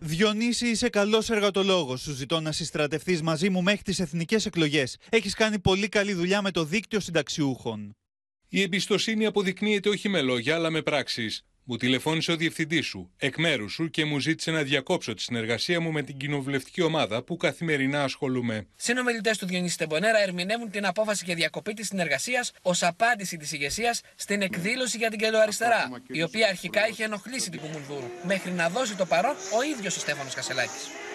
[0.00, 2.00] Διονύση, είσαι καλός εργατολόγος.
[2.00, 4.96] Σου ζητώ να συστρατευτείς μαζί μου μέχρι τις εθνικές εκλογές.
[5.08, 7.96] Έχεις κάνει πολύ καλή δουλειά με το δίκτυο συνταξιούχων.
[8.48, 11.42] Η εμπιστοσύνη αποδεικνύεται όχι με λόγια, αλλά με πράξεις.
[11.70, 15.80] Μου τηλεφώνησε ο διευθυντής σου, εκ μέρους σου και μου ζήτησε να διακόψω τη συνεργασία
[15.80, 18.66] μου με την κοινοβουλευτική ομάδα που καθημερινά ασχολούμαι.
[18.76, 24.00] Συνομιλητές του Διονύση Τεμπονέρα ερμηνεύουν την απόφαση για διακοπή της συνεργασίας ως απάντηση της ηγεσίας
[24.14, 28.96] στην εκδήλωση για την κεντροαριστερά, η οποία αρχικά είχε ενοχλήσει την Κουμουνδούρου, μέχρι να δώσει
[28.96, 31.07] το παρόν ο ίδιος ο Στέφανος Κασελάκης.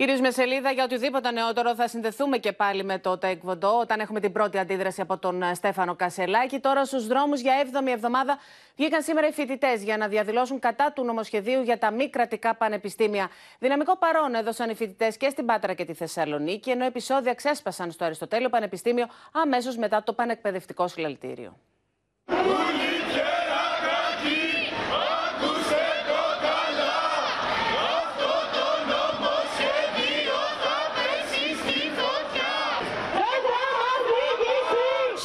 [0.00, 1.74] Γυρίζουμε σελίδα για οτιδήποτε νεότερο.
[1.74, 5.54] Θα συνδεθούμε και πάλι με το Τεκβοντό όταν έχουμε την πρώτη αντίδραση από τον ε,
[5.54, 6.60] Στέφανο Κασελάκη.
[6.60, 8.38] Τώρα στους δρόμους για 7η εβδομάδα
[8.76, 13.28] βγήκαν σήμερα οι φοιτητές για να διαδηλώσουν κατά του νομοσχεδίου για τα μη κρατικά πανεπιστήμια.
[13.58, 18.04] Δυναμικό παρόν έδωσαν οι φοιτητές και στην Πάτρα και τη Θεσσαλονίκη, ενώ επεισόδια ξέσπασαν στο
[18.04, 21.56] Αριστοτέλειο Πανεπιστήμιο αμέσως μετά το πανεκπαιδευτικό συλλαλητήριο.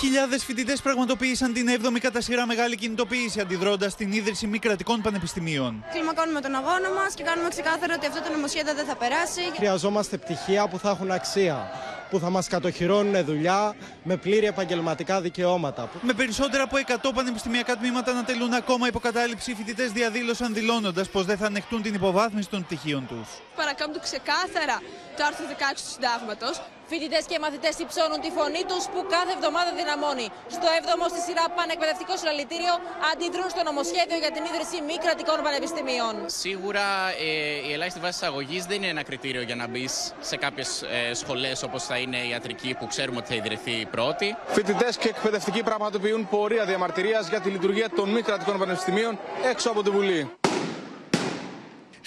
[0.05, 5.83] Χιλιάδες φοιτητές πραγματοποίησαν την 7η κατά σειρά μεγάλη κινητοποίηση, αντιδρώντας την ίδρυση μη κρατικών πανεπιστημίων.
[5.91, 9.41] Κλιμακώνουμε τον αγώνα μας και κάνουμε ξεκάθαρο ότι αυτό το νομοσχέδιο δεν θα περάσει.
[9.55, 11.69] Χρειαζόμαστε πτυχία που θα έχουν αξία
[12.09, 15.89] που θα μας κατοχυρώνουν δουλειά με πλήρη επαγγελματικά δικαιώματα.
[16.01, 16.77] Με περισσότερα από
[17.09, 21.81] 100 πανεπιστημιακά τμήματα να τελούν ακόμα υποκατάληψη, οι φοιτητές διαδήλωσαν δηλώνοντας πως δεν θα ανεχτούν
[21.81, 23.27] την υποβάθμιση των πτυχίων τους.
[23.55, 24.81] Παρακάμπτουν ξεκάθαρα
[25.17, 26.61] το άρθρο 16 του Συντάγματος.
[26.91, 30.27] Φοιτητές και μαθητές υψώνουν τη φωνή τους που κάθε εβδομάδα δυναμώνει.
[30.55, 32.73] Στο 7ο στη σειρά πανεκπαιδευτικό συλλαλητήριο
[33.11, 36.13] αντιδρούν στο νομοσχέδιο για την ίδρυση μη κρατικών πανεπιστημίων.
[36.43, 36.85] Σίγουρα
[37.27, 39.93] ε, η ελάχιστη βάση αγωγής δεν είναι ένα κριτήριο για να μπεις
[40.29, 44.27] σε κάποιες ε, σχολές όπως θα είναι η ιατρική που ξέρουμε ότι θα ιδρυθεί πρώτη.
[44.55, 49.19] Φοιτητές και εκπαιδευτικοί πραγματοποιούν πορεία διαμαρτυρίας για τη λειτουργία των μη κρατικών πανεπιστημίων
[49.51, 50.21] έξω από τη Βουλή.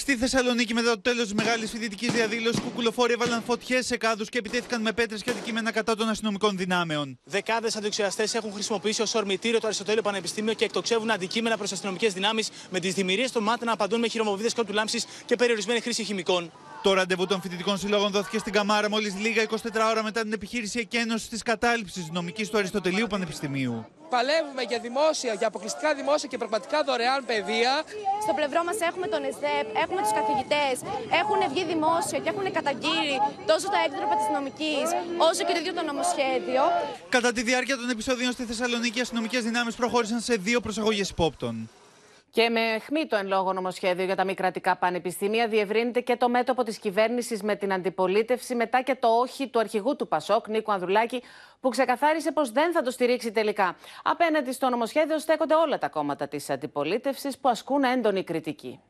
[0.00, 4.38] Στη Θεσσαλονίκη, μετά το τέλος της μεγάλης φοιτητικής διαδήλωσης, κουκουλοφόροι έβαλαν φωτιές σε κάδους και
[4.38, 7.18] επιτέθηκαν με πέτρες και αντικείμενα κατά των αστυνομικών δυνάμεων.
[7.24, 12.50] Δεκάδες αντιξιαστές έχουν χρησιμοποιήσει ως ορμητήριο το Αριστοτέλειο Πανεπιστήμιο και εκτοξεύουν αντικείμενα προς αστυνομικές δυνάμεις
[12.70, 16.52] με τις δημιουργίες των μάτων να απαντούν με χειρομοβίδες κότου λάμψη και περιορισμένη χρήση χημικών.
[16.88, 19.54] Το ραντεβού των φοιτητικών συλλόγων δόθηκε στην Καμάρα μόλις λίγα 24
[19.90, 23.86] ώρα μετά την επιχείρηση εκένωσης της κατάληψης νομικής του Αριστοτελείου Πανεπιστημίου.
[24.14, 27.72] Παλεύουμε για δημόσια, για αποκλειστικά δημόσια και πραγματικά δωρεάν παιδεία.
[28.24, 30.74] Στο πλευρό μας έχουμε τον ΕΣΔΕΠ, έχουμε τους καθηγητές,
[31.20, 33.16] έχουν βγει δημόσια και έχουν καταγγείλει
[33.50, 34.86] τόσο τα έκτροπα της νομικής
[35.28, 36.62] όσο και το ίδιο το νομοσχέδιο.
[37.16, 41.54] Κατά τη διάρκεια των επεισοδίων στη Θεσσαλονίκη, οι αστυνομικές δυνάμεις προχώρησαν σε δύο προσαγωγές υπόπτων.
[42.38, 46.28] Και με αιχμή το εν λόγω νομοσχέδιο για τα μη κρατικά πανεπιστήμια διευρύνεται και το
[46.28, 50.72] μέτωπο της κυβέρνησης με την αντιπολίτευση μετά και το όχι του αρχηγού του Πασόκ, Νίκο
[50.72, 51.22] Ανδρουλάκη,
[51.60, 53.76] που ξεκαθάρισε πως δεν θα το στηρίξει τελικά.
[54.02, 58.80] Απέναντι στο νομοσχέδιο στέκονται όλα τα κόμματα της αντιπολίτευσης που ασκούν έντονη κριτική.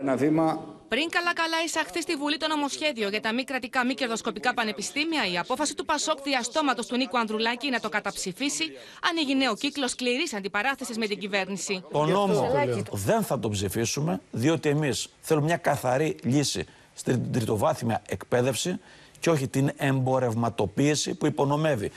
[0.00, 0.60] Ένα βήμα.
[0.88, 5.38] Πριν καλά-καλά εισαχθεί στη Βουλή το νομοσχέδιο για τα μη κρατικά μη κερδοσκοπικά πανεπιστήμια, η
[5.38, 8.64] απόφαση του Πασόκ διαστόματος του Νίκου Ανδρουλάκη να το καταψηφίσει
[9.10, 11.84] ανοίγει νέο κύκλο σκληρής αντιπαράθεσης με την κυβέρνηση.
[11.92, 12.50] Το νόμο
[12.92, 18.80] δεν θα το ψηφίσουμε, διότι εμείς θέλουμε μια καθαρή λύση στην τριτοβάθμια εκπαίδευση
[19.20, 21.90] και όχι την εμπορευματοποίηση που υπονομεύει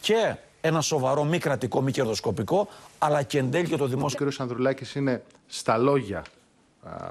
[0.00, 2.68] και ένα σοβαρό μη κρατικό, μη κερδοσκοπικό,
[2.98, 4.26] αλλά και εν τέλει και το δημόσιο.
[4.26, 4.40] Ο κ.
[4.40, 6.24] Ανδρουλάκης είναι στα λόγια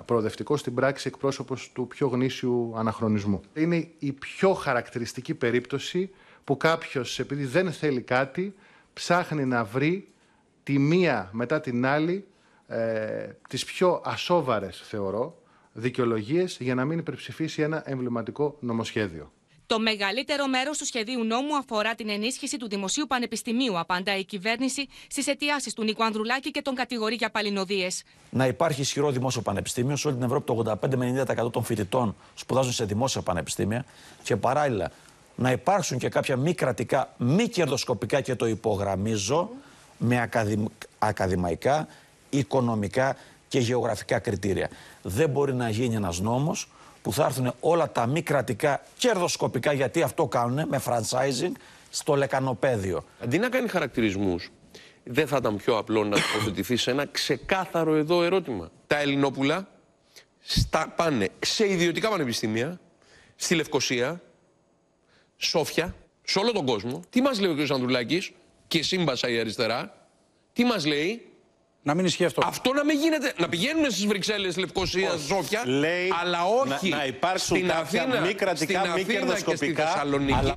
[0.06, 3.42] προοδευτικός, στην πράξη εκπρόσωπος του πιο γνήσιου αναχρονισμού.
[3.54, 6.10] Είναι η πιο χαρακτηριστική περίπτωση
[6.44, 8.56] που κάποιος, επειδή δεν θέλει κάτι,
[8.94, 10.08] ψάχνει να βρει
[10.64, 12.28] τη μία μετά την άλλη
[12.68, 15.42] ε, τις πιο ασόβαρες, θεωρώ,
[15.74, 19.32] δικαιολογίες για να μην υπερψηφίσει ένα εμβληματικό νομοσχέδιο.
[19.70, 24.88] Το μεγαλύτερο μέρος του σχεδίου νόμου αφορά την ενίσχυση του Δημοσίου Πανεπιστημίου, απαντά η κυβέρνηση
[25.08, 28.04] στις αιτιάσεις του Νίκο Ανδρουλάκη και τον κατηγορεί για παλινοδίες.
[28.30, 29.96] Να υπάρχει ισχυρό δημόσιο πανεπιστήμιο.
[29.96, 33.86] Σε όλη την Ευρώπη το 85 με 90% των φοιτητών σπουδάζουν σε δημόσια πανεπιστήμια
[34.24, 34.92] και παράλληλα
[35.36, 39.50] να υπάρξουν και κάποια μη κρατικά, μη κερδοσκοπικά και το υπογραμμίζω
[39.98, 40.30] με
[41.00, 41.88] ακαδημαϊκά,
[42.30, 43.16] οικονομικά
[43.48, 44.70] και γεωγραφικά κριτήρια.
[45.02, 46.68] Δεν μπορεί να γίνει ένας νόμος
[47.02, 51.52] που θα έρθουν όλα τα μη κρατικά κερδοσκοπικά, γιατί αυτό κάνουν με franchising,
[51.90, 53.04] στο λεκανοπέδιο.
[53.24, 54.50] Αντί να κάνει χαρακτηρισμούς,
[55.04, 58.72] δεν θα ήταν πιο απλό να τοποθετηθεί σε ένα ξεκάθαρο εδώ ερώτημα.
[58.88, 59.68] Τα Ελληνόπουλα
[60.40, 62.80] στα, πάνε σε ιδιωτικά πανεπιστήμια,
[63.36, 64.22] στη Λευκοσία,
[65.38, 67.02] Σόφια, σε όλο τον κόσμο.
[67.10, 67.72] Τι μας λέει ο κ.
[67.72, 68.32] Ανδρουλάκης
[68.68, 70.08] και σύμπασα η αριστερά,
[70.54, 71.29] τι μας λέει,
[71.82, 72.42] να μην ισχύει αυτό.
[72.46, 73.34] Αυτό να μην γίνεται.
[73.38, 75.64] Να πηγαίνουμε στις Βρυξέλλες, Λευκοσία, Ζόφια.
[75.66, 79.66] Λέει αλλά όχι να, να υπάρξουν στην κάποια Αθήνα, μη κρατικά, στην μη Αθήνα κερδοσκοπικά.
[79.66, 80.38] Και στη Θεσσαλονίκη.
[80.38, 80.56] Αλλά...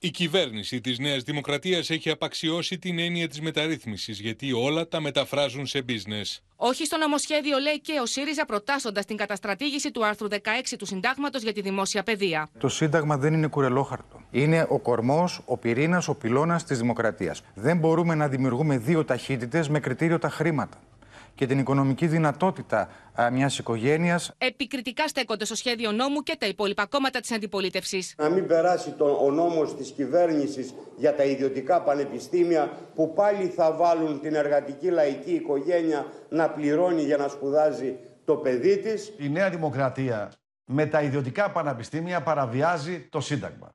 [0.00, 5.66] Η κυβέρνηση της Νέας Δημοκρατίας έχει απαξιώσει την έννοια της μεταρρύθμισης γιατί όλα τα μεταφράζουν
[5.66, 6.38] σε business.
[6.56, 11.42] Όχι στο νομοσχέδιο, λέει και ο ΣΥΡΙΖΑ, προτάσσοντας την καταστρατήγηση του άρθρου 16 του Συντάγματος
[11.42, 12.50] για τη δημόσια παιδεία.
[12.58, 14.20] Το Σύνταγμα δεν είναι κουρελόχαρτο.
[14.30, 17.42] Είναι ο κορμός, ο πυρήνας, ο πυλώνας της δημοκρατίας.
[17.54, 20.78] Δεν μπορούμε να δημιουργούμε δύο ταχύτητες με κριτήριο τα χρήματα
[21.38, 22.88] και την οικονομική δυνατότητα
[23.32, 24.32] μιας οικογένειας.
[24.38, 28.14] Επικριτικά στέκονται στο σχέδιο νόμου και τα υπόλοιπα κόμματα της αντιπολίτευσης.
[28.18, 33.72] Να μην περάσει το, ο νόμος της κυβέρνησης για τα ιδιωτικά πανεπιστήμια που πάλι θα
[33.72, 39.12] βάλουν την εργατική λαϊκή οικογένεια να πληρώνει για να σπουδάζει το παιδί της.
[39.18, 40.32] Η Νέα Δημοκρατία
[40.64, 43.68] με τα ιδιωτικά πανεπιστήμια παραβιάζει το Σύνταγμα.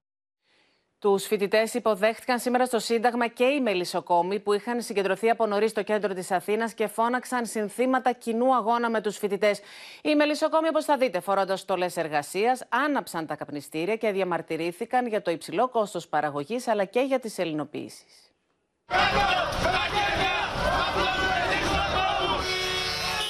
[1.04, 5.84] Τους φοιτητές υποδέχτηκαν σήμερα στο Σύνταγμα και οι μελισσοκόμοι που είχαν συγκεντρωθεί από νωρίς στο
[5.84, 9.60] κέντρο της Αθήνας και φώναξαν συνθήματα κοινού αγώνα με τους φοιτητές.
[10.02, 15.32] Οι μελισσοκόμοι, όπως θα δείτε, φορώντας στολές εργασίας, άναψαν τα καπνιστήρια και διαμαρτυρήθηκαν για το
[15.32, 18.04] υψηλό κόστος παραγωγής αλλά και για τις ελληνοποιήσει.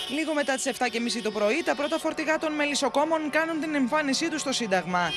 [0.09, 4.41] Λίγο μετά τις 7.30 το πρωί, τα πρώτα φορτηγά των μελισσοκόμων κάνουν την εμφάνισή τους
[4.41, 5.09] στο Σύνταγμα.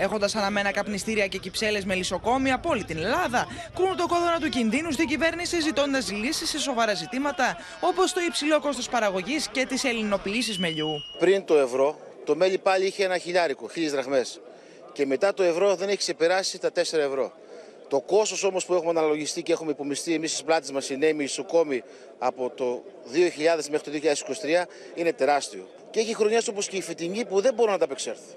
[0.00, 4.48] Έχοντας αναμένα καπνιστήρια και κυψέλες με λισοκόμοι από όλη την Ελλάδα, κρούν το κόδωνα του
[4.48, 9.84] κινδύνου στην κυβέρνηση ζητώντας λύσεις σε σοβαρά ζητήματα όπως το υψηλό κόστος παραγωγής και τις
[9.84, 10.88] ελληνοποιήσεις μελιού.
[11.18, 14.40] Πριν το ευρώ, το μέλι πάλι είχε ένα χιλιάρικο, χίλιες δραχμές.
[14.92, 17.32] Και μετά το ευρώ δεν έχει ξεπεράσει τα 4 ευρώ.
[17.88, 21.12] Το κόστος όμως που έχουμε αναλογιστεί και έχουμε υπομειστεί εμείς στις πλάτες μας οι νέοι
[21.12, 21.82] μισοκόμοι
[22.18, 22.82] από το
[23.12, 24.08] 2000 μέχρι το
[24.62, 25.68] 2023 είναι τεράστιο.
[25.90, 28.34] Και έχει χρονιέ όπως και η φετινή που δεν μπορούν να τα απεξέλθουν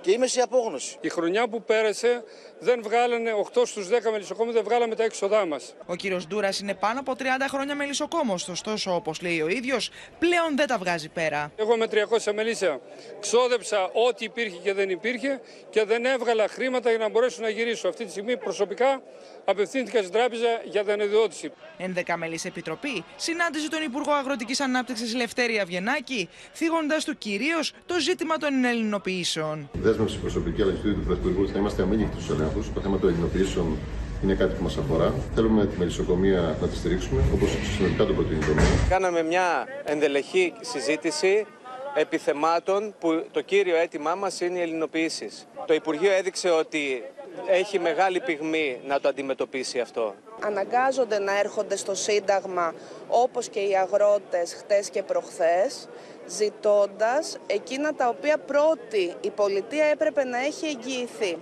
[0.00, 0.96] και είμαι σε απόγνωση.
[1.00, 2.24] Η χρονιά που πέρασε
[2.58, 5.74] δεν βγάλανε 8 στους 10 μελισσοκόμους, δεν βγάλαμε τα έξοδά μας.
[5.86, 8.48] Ο κύριος Ντούρας είναι πάνω από 30 χρόνια μελισσοκόμος.
[8.48, 11.52] Ωστόσο, όπως λέει ο ίδιος, πλέον δεν τα βγάζει πέρα.
[11.56, 12.80] Εγώ με 300 μελίσια
[13.20, 17.88] ξόδεψα ό,τι υπήρχε και δεν υπήρχε και δεν έβγαλα χρήματα για να μπορέσω να γυρίσω.
[17.88, 19.02] Αυτή τη στιγμή προσωπικά
[19.50, 21.52] απευθύνθηκα στην τράπεζα για την ανεδειώτηση.
[21.78, 28.64] Ενδεκαμελή επιτροπή συνάντησε τον Υπουργό Αγροτικής Ανάπτυξης Λευτέρη Αυγενάκη, θίγοντας του κυρίως το ζήτημα των
[28.64, 29.70] ελληνοποιήσεων.
[29.72, 32.72] Δέσμευση προσωπική αλλά του Πρωθυπουργού θα είμαστε αμήλικτοι στους ελέγχους.
[32.72, 33.78] Το θέμα των ελληνοποιήσεων
[34.22, 35.14] είναι κάτι που μας αφορά.
[35.34, 38.52] Θέλουμε τη μελισσοκομεία να τη στηρίξουμε όπως συνολικά το προτείνει το
[38.88, 41.46] Κάναμε μια ενδελεχή συζήτηση
[41.94, 45.46] επιθεμάτων που το κύριο αίτημά μας είναι οι ελληνοποιήσεις.
[45.66, 47.04] Το Υπουργείο έδειξε ότι
[47.46, 50.14] έχει μεγάλη πυγμή να το αντιμετωπίσει αυτό.
[50.40, 52.74] Αναγκάζονται να έρχονται στο Σύνταγμα
[53.08, 55.88] όπως και οι αγρότες χτες και προχθές
[56.26, 61.38] ζητώντας εκείνα τα οποία πρώτη η πολιτεία έπρεπε να έχει εγγυηθεί.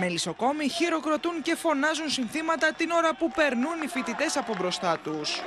[0.00, 5.42] Μελισσοκόμοι χειροκροτούν και φωνάζουν συνθήματα την ώρα που περνούν οι φοιτητές από μπροστά τους.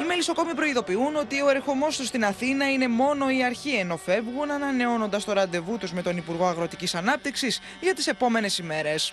[0.00, 4.50] Οι μελισσοκόμοι προειδοποιούν ότι ο ερχομός τους στην Αθήνα είναι μόνο η αρχή, ενώ φεύγουν
[4.50, 9.12] ανανεώνοντας το ραντεβού τους με τον Υπουργό Αγροτικής Ανάπτυξης για τις επόμενες ημέρες.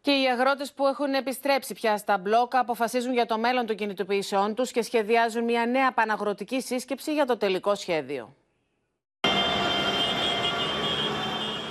[0.00, 4.54] Και οι αγρότες που έχουν επιστρέψει πια στα μπλόκα αποφασίζουν για το μέλλον των κινητοποιήσεών
[4.54, 8.34] τους και σχεδιάζουν μια νέα παναγροτική σύσκεψη για το τελικό σχέδιο.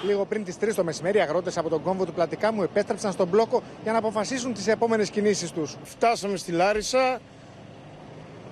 [0.05, 3.11] Λίγο πριν τις 3 το μεσημέρι, οι αγρότες από τον κόμβο του Πλατικά μου επέστρεψαν
[3.11, 5.77] στον μπλόκο για να αποφασίσουν τις επόμενες κινήσεις τους.
[5.83, 7.21] Φτάσαμε στη Λάρισα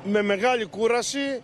[0.03, 1.41] με μεγάλη κούραση.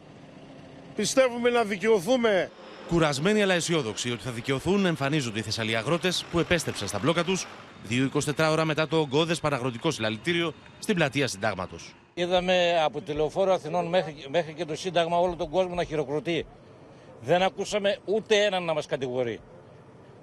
[0.96, 2.52] Πιστεύουμε να δικαιωθούμε.
[2.88, 7.48] Κουρασμένοι αλλά αισιόδοξοι ότι θα δικαιωθούν, εμφανίζονται οι Θεσσαλοί αγρότε που επέστρεψαν στα μπλόκα τους
[7.90, 11.94] 2-24 ώρα μετά το ογκώδες παραγροτικό συλλαλητήριο στην πλατεία Συντάγματος.
[12.14, 16.46] Είδαμε από τη λεωφόρο Αθηνών μέχρι, μέχρι και το Σύνταγμα όλο τον κόσμο να χειροκροτεί.
[17.22, 19.40] Δεν ακούσαμε ούτε έναν να μας κατηγορεί.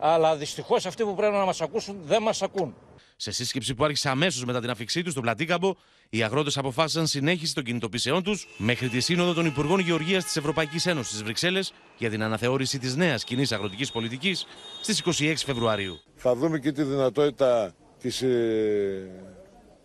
[0.04, 2.74] Αλλά δυστυχώς αυτοί που πρέπει να μας ακούσουν δεν μας ακούν.
[3.16, 5.74] Σε σύσκεψη που άρχισε αμέσως μετά την αφήξή τους στον Πλατήκαμπο,
[6.10, 10.86] οι αγρότες αποφάσισαν συνέχιση των κινητοποιήσεών τους μέχρι τη Σύνοδο των Υπουργών Γεωργίας της Ευρωπαϊκής
[10.86, 14.46] Ένωσης στι Βρυξέλλες για την αναθεώρηση της νέας κοινής αγροτικής πολιτικής
[14.80, 16.00] στις 26 Φεβρουαρίου.
[16.14, 19.10] Θα δούμε και τη δυνατότητα της ε,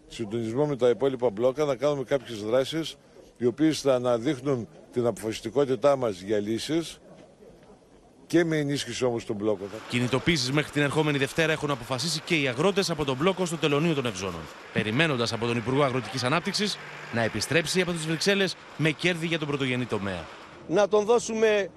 [0.07, 2.95] συντονισμού με τα υπόλοιπα μπλόκα να κάνουμε κάποιες δράσεις
[3.37, 6.99] οι οποίες θα αναδείχνουν την αποφασιστικότητά μας για λύσεις
[8.27, 9.65] και με ενίσχυση όμως τον μπλόκο.
[9.89, 13.93] Κινητοποίησει μέχρι την ερχόμενη Δευτέρα έχουν αποφασίσει και οι αγρότες από τον μπλόκο στο τελωνίο
[13.93, 14.41] των Ευζώνων.
[14.73, 16.77] Περιμένοντας από τον Υπουργό Αγροτικής Ανάπτυξης
[17.13, 20.25] να επιστρέψει από τις Βρυξέλλες με κέρδη για τον πρωτογενή τομέα.
[20.67, 21.69] Να τον δώσουμε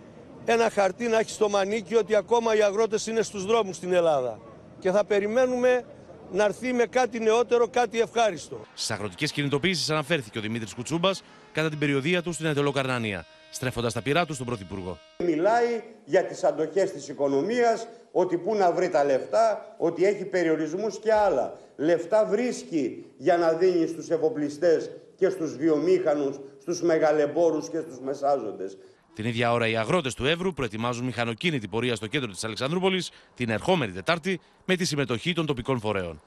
[0.44, 4.38] ένα χαρτί να έχει στο μανίκι ότι ακόμα οι αγρότες είναι στους δρόμους στην Ελλάδα.
[4.78, 5.84] Και θα περιμένουμε
[6.32, 8.60] να έρθει με κάτι νεότερο, κάτι ευχάριστο.
[8.74, 14.02] Στι αγροτικές κινητοποίησεις αναφέρθηκε ο Δημήτρης Κουτσούμπας κατά την περιοδία του στην Εντελοκαρνανία στρέφοντας τα
[14.02, 14.98] πειρά του στον Πρωθυπουργό.
[15.18, 20.98] Μιλάει για τις αντοχές της οικονομίας, ότι πού να βρει τα λεφτά, ότι έχει περιορισμούς
[20.98, 21.58] και άλλα.
[21.76, 28.76] Λεφτά βρίσκει για να δίνει στους εφοπλιστές και στους βιομήχανους, στους μεγαλεμπόρους και στους μεσάζοντες.
[29.14, 33.50] Την ίδια ώρα οι αγρότες του Εύρου προετοιμάζουν μηχανοκίνητη πορεία στο κέντρο της Αλεξανδρούπολης την
[33.50, 36.20] ερχόμενη Τετάρτη με τη συμμετοχή των τοπικών φορέων.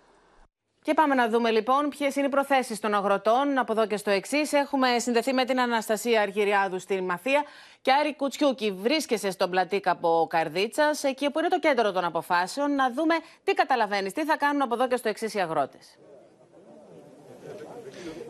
[0.83, 3.57] Και πάμε να δούμε λοιπόν ποιες είναι οι προθέσεις των αγροτών.
[3.57, 7.43] Από εδώ και στο εξής, έχουμε συνδεθεί με την Αναστασία Αργυριάδου στην Μαθία.
[7.81, 12.75] Και Άρη Κουτσιούκη, βρίσκεσαι στον πλατήκαπο Καρδίτσας, εκεί που είναι το κέντρο των αποφάσεων.
[12.75, 15.97] Να δούμε τι καταλαβαίνεις, τι θα κάνουν από εδώ και στο εξής οι αγρότες.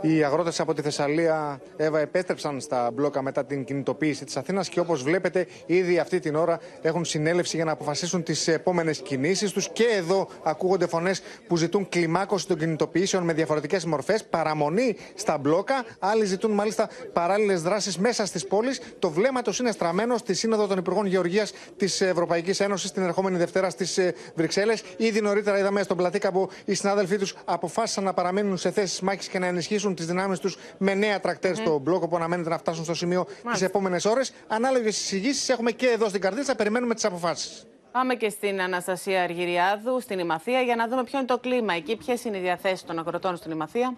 [0.05, 4.79] Οι αγρότες από τη Θεσσαλία, Εύα, επέστρεψαν στα μπλόκα μετά την κινητοποίηση της Αθήνας και
[4.79, 9.69] όπως βλέπετε, ήδη αυτή την ώρα έχουν συνέλευση για να αποφασίσουν τις επόμενες κινήσεις τους.
[9.69, 15.85] Και εδώ ακούγονται φωνές που ζητούν κλιμάκωση των κινητοποιήσεων με διαφορετικές μορφές, παραμονή στα μπλόκα.
[15.99, 18.81] Άλλοι ζητούν μάλιστα παράλληλες δράσεις μέσα στις πόλεις.
[18.99, 23.37] Το βλέμμα τους είναι στραμμένο στη Σύνοδο των Υπουργών Γεωργίας της Ευρωπαϊκής Ένωσης την ερχόμενη
[23.37, 24.83] Δευτέρα στις ε, Βρυξέλλες.
[24.97, 29.27] Ήδη νωρίτερα είδαμε στον πλατήκα που οι συνάδελφοί τους αποφάσισαν να παραμείνουν σε θέσεις μάχης
[29.27, 32.83] και να ενισχύσουν τις δυνάμεις τους με νέα τρακτέρ στο μπλόκο που αναμένεται να φτάσουν
[32.83, 34.33] στο σημείο τις επόμενες ώρες.
[34.47, 36.55] Ανάλογες εισηγήσεις έχουμε και εδώ στην Καρδίτσα.
[36.55, 37.65] Περιμένουμε τις αποφάσεις.
[37.91, 41.95] Πάμε και στην Αναστασία Αργυριάδου, στην Ημαθία, για να δούμε ποιο είναι το κλίμα εκεί,
[41.95, 43.95] ποιες είναι οι διαθέσεις των αγροτών στην Ημαθία.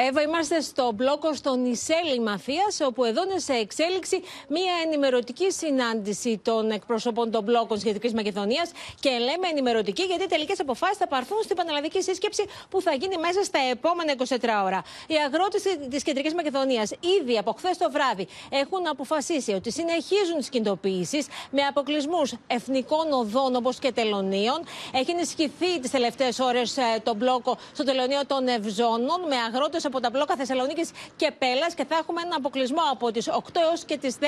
[0.00, 6.40] Εύα, είμαστε στο μπλόκο στο Νησέλη Μαθία, όπου εδώ είναι σε εξέλιξη μία ενημερωτική συνάντηση
[6.44, 8.70] των εκπροσώπων των μπλόκων σχετική Μακεδονίας.
[9.00, 13.16] Και λέμε ενημερωτική, γιατί οι τελικές αποφάσεις θα πάρθουν στην πανελλαδική σύσκεψη που θα γίνει
[13.16, 14.82] μέσα στα επόμενα 24 ώρα.
[15.06, 20.48] Οι αγρότες της Κεντρικής Μακεδονίας ήδη από χθες το βράδυ έχουν αποφασίσει ότι συνεχίζουν τις
[20.48, 24.64] κινητοποιήσεις με αποκλεισμούς εθνικών οδών όπως και τελωνίων.
[24.92, 30.00] Έχει ενισχυθεί τις τελευταίες ώρες ε, το μπλόκο στο τελωνίο των Ευζώνων με αγρότες από
[30.00, 33.96] τα μπλόκα Θεσσαλονίκης και Πέλας και θα έχουμε έναν αποκλεισμό από τις 8 έως και
[33.98, 34.24] τις 10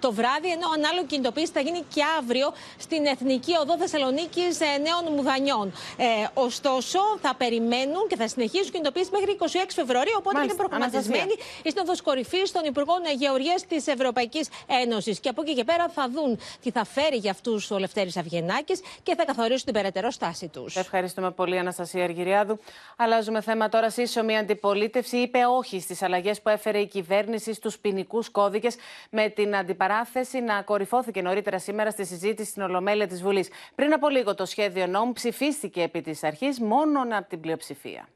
[0.00, 0.50] το βράδυ.
[0.56, 5.72] Ενώ ανάλογη κινητοποίηση θα γίνει και αύριο στην Εθνική Οδό Θεσσαλονίκης Νέων Μουδανιών.
[5.96, 9.44] Ε, ωστόσο, θα περιμένουν και θα συνεχίσουν κινητοποίηση μέχρι 26
[9.74, 10.16] Φεβρουαρίου.
[10.18, 14.48] Οπότε Μάλιστα, είναι προγραμματισμένη η Σύνοδο Κορυφής των Υπουργών Γεωργίας της Ευρωπαϊκής
[14.82, 15.20] Ένωσης.
[15.20, 18.80] Και από εκεί και πέρα θα δουν τι θα φέρει για αυτούς ο Λευτέρης Αυγενάκης
[19.02, 20.76] και θα καθορίσουν την περαιτέρω στάση τους.
[20.76, 22.58] Ευχαριστούμε πολύ, Αναστασία Αργυριάδου.
[22.96, 23.90] Αλλάζουμε θέμα τώρα.
[23.90, 28.76] Σύσσωμη αντιπολίτευση είπε όχι στις αλλαγές που έφερε η κυβέρνηση στους ποινικούς κώδικες,
[29.10, 33.48] με την αντιπαράθεση να κορυφώθηκε νωρίτερα σήμερα στη συζήτηση στην Ολομέλεια της Βουλής.
[33.74, 38.08] Πριν από λίγο, το σχέδιο νόμου ψηφίστηκε επί της αρχής μόνο από την πλειοψηφία.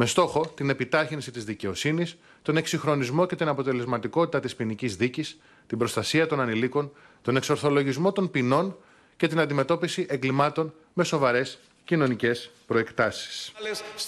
[0.00, 5.78] Με στόχο την επιτάχυνση της δικαιοσύνης, τον εξυγχρονισμό και την αποτελεσματικότητα της ποινικής δίκης, την
[5.78, 8.76] προστασία των ανηλίκων, τον εξορθολογισμό των ποινών
[9.16, 11.58] και την αντιμετώπιση εγκλημάτων με σοβαρές
[11.88, 13.52] κοινωνικές προεκτάσεις.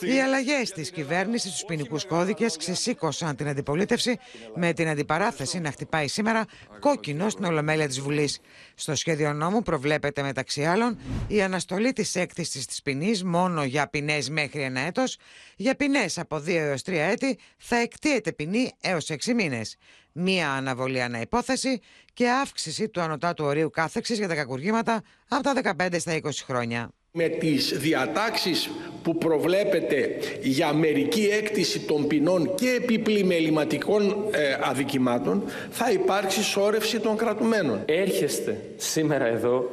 [0.00, 4.18] Οι αλλαγές της κυβέρνησης στου ποινικούς κώδικες ξεσήκωσαν την αντιπολίτευση
[4.54, 6.44] με την αντιπαράθεση να χτυπάει σήμερα
[6.80, 8.38] κόκκινο στην Ολομέλεια της Βουλής.
[8.74, 14.30] Στο σχέδιο νόμου προβλέπεται μεταξύ άλλων η αναστολή της έκθεσης της ποινής μόνο για ποινές
[14.30, 15.16] μέχρι ένα έτος.
[15.56, 19.76] Για ποινές από 2 έως 3 έτη θα εκτίεται ποινή έως 6 μήνες.
[20.12, 21.80] Μία αναβολή αναϋπόθεση
[22.12, 26.90] και αύξηση του ανωτάτου ορίου κάθεξης για τα κακουργήματα από τα 15 στα 20 χρόνια
[27.12, 28.70] με τις διατάξεις
[29.02, 37.00] που προβλέπεται για μερική έκτηση των ποινών και επιπλή με ε, αδικημάτων θα υπάρξει σώρευση
[37.00, 37.82] των κρατουμένων.
[37.84, 39.70] Έρχεστε σήμερα εδώ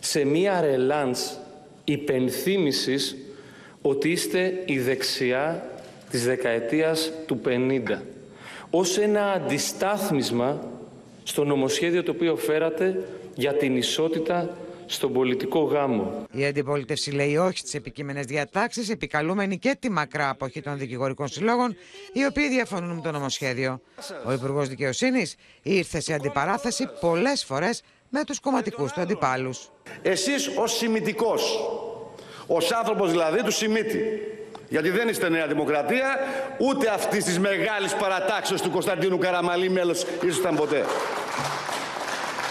[0.00, 1.20] σε μία ρελάνς
[1.84, 3.16] υπενθύμησης
[3.82, 5.70] ότι είστε η δεξιά
[6.10, 7.98] της δεκαετίας του 50
[8.70, 10.70] ως ένα αντιστάθμισμα
[11.24, 14.56] στο νομοσχέδιο το οποίο φέρατε για την ισότητα
[14.92, 16.26] στον πολιτικό γάμο.
[16.30, 21.76] Η αντιπολίτευση λέει όχι στις επικείμενες διατάξεις, επικαλούμενη και τη μακρά αποχή των δικηγορικών συλλόγων,
[22.12, 23.80] οι οποίοι διαφωνούν με το νομοσχέδιο.
[24.26, 29.70] Ο Υπουργός Δικαιοσύνης ήρθε σε αντιπαράθεση πολλές φορές με τους κομματικούς του αντιπάλους.
[30.02, 31.58] Εσείς ως σημητικός,
[32.46, 34.02] ως άνθρωπος δηλαδή του Σιμίτη,
[34.68, 36.18] γιατί δεν είστε Νέα Δημοκρατία,
[36.58, 40.84] ούτε αυτής της μεγάλης παρατάξεως του Κωνσταντίνου Καραμαλή μέλος ήσασταν ποτέ.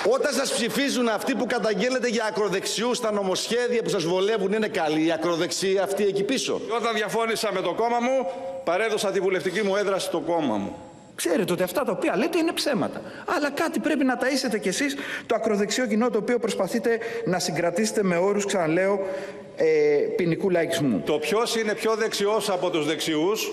[0.09, 5.05] Όταν σας ψηφίζουν αυτοί που καταγγέλλετε για ακροδεξιούς στα νομοσχέδια που σας βολεύουν είναι καλή
[5.05, 6.61] η ακροδεξία αυτή εκεί πίσω.
[6.67, 8.27] Και όταν διαφώνησα με το κόμμα μου,
[8.63, 10.75] παρέδωσα τη βουλευτική μου έδρα στο κόμμα μου.
[11.15, 13.01] Ξέρετε ότι αυτά τα οποία λέτε είναι ψέματα.
[13.25, 14.95] Αλλά κάτι πρέπει να ταΐσετε κι εσείς
[15.25, 18.99] το ακροδεξιό κοινό το οποίο προσπαθείτε να συγκρατήσετε με όρους, ξαναλέω,
[19.55, 19.65] ε,
[20.15, 21.01] ποινικού λαϊκισμού.
[21.05, 23.51] Το ποιος είναι πιο δεξιός από τους δεξιούς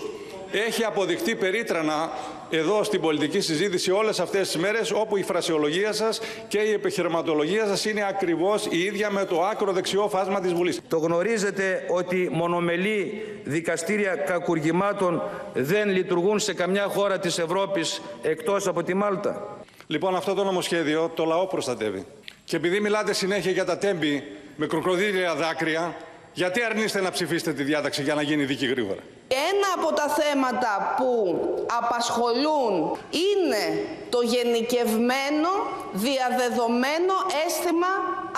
[0.51, 2.09] έχει αποδειχτεί περίτρανα
[2.49, 7.65] εδώ στην πολιτική συζήτηση όλες αυτές τις μέρες όπου η φρασιολογία σας και η επιχειρηματολογία
[7.65, 10.79] σας είναι ακριβώς η ίδια με το άκρο δεξιό φάσμα της Βουλής.
[10.87, 15.21] Το γνωρίζετε ότι μονομελή δικαστήρια κακουργημάτων
[15.53, 21.11] δεν λειτουργούν σε καμιά χώρα της Ευρώπης εκτός από τη Μάλτα; Λοιπόν αυτό το νομοσχέδιο
[21.15, 22.05] το λαό προστατεύει.
[22.43, 24.23] Και επειδή μιλάτε συνέχεια για τα τέμπη
[24.55, 25.95] με κροκοδίλια δάκρυα,
[26.33, 30.95] γιατί αρνείστε να ψηφίσετε τη διάταξη για να γίνει δίκη γρήγορα; Ένα από τα θέματα
[30.97, 31.39] που
[31.83, 35.49] απασχολούν είναι το γενικευμένο,
[35.93, 37.13] διαδεδομένο
[37.45, 37.87] αίσθημα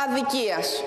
[0.05, 0.83] αδικίας.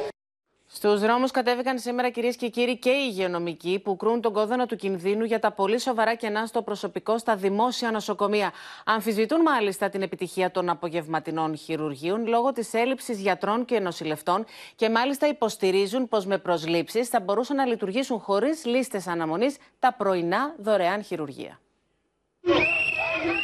[0.77, 4.77] Στους δρόμους κατέβηκαν σήμερα, κυρίες και κύριοι, και οι υγειονομικοί που κρούν τον κόδωνα του
[4.77, 8.53] κινδύνου για τα πολύ σοβαρά κενά στο προσωπικό στα δημόσια νοσοκομεία.
[8.85, 14.45] Αμφισβητούν μάλιστα την επιτυχία των απογευματινών χειρουργείων λόγω της έλλειψης γιατρών και νοσηλευτών
[14.77, 20.55] και μάλιστα υποστηρίζουν πως με προσλήψεις θα μπορούσαν να λειτουργήσουν χωρίς λίστες αναμονής τα πρωινά
[20.59, 21.59] δωρεάν χειρουργεία.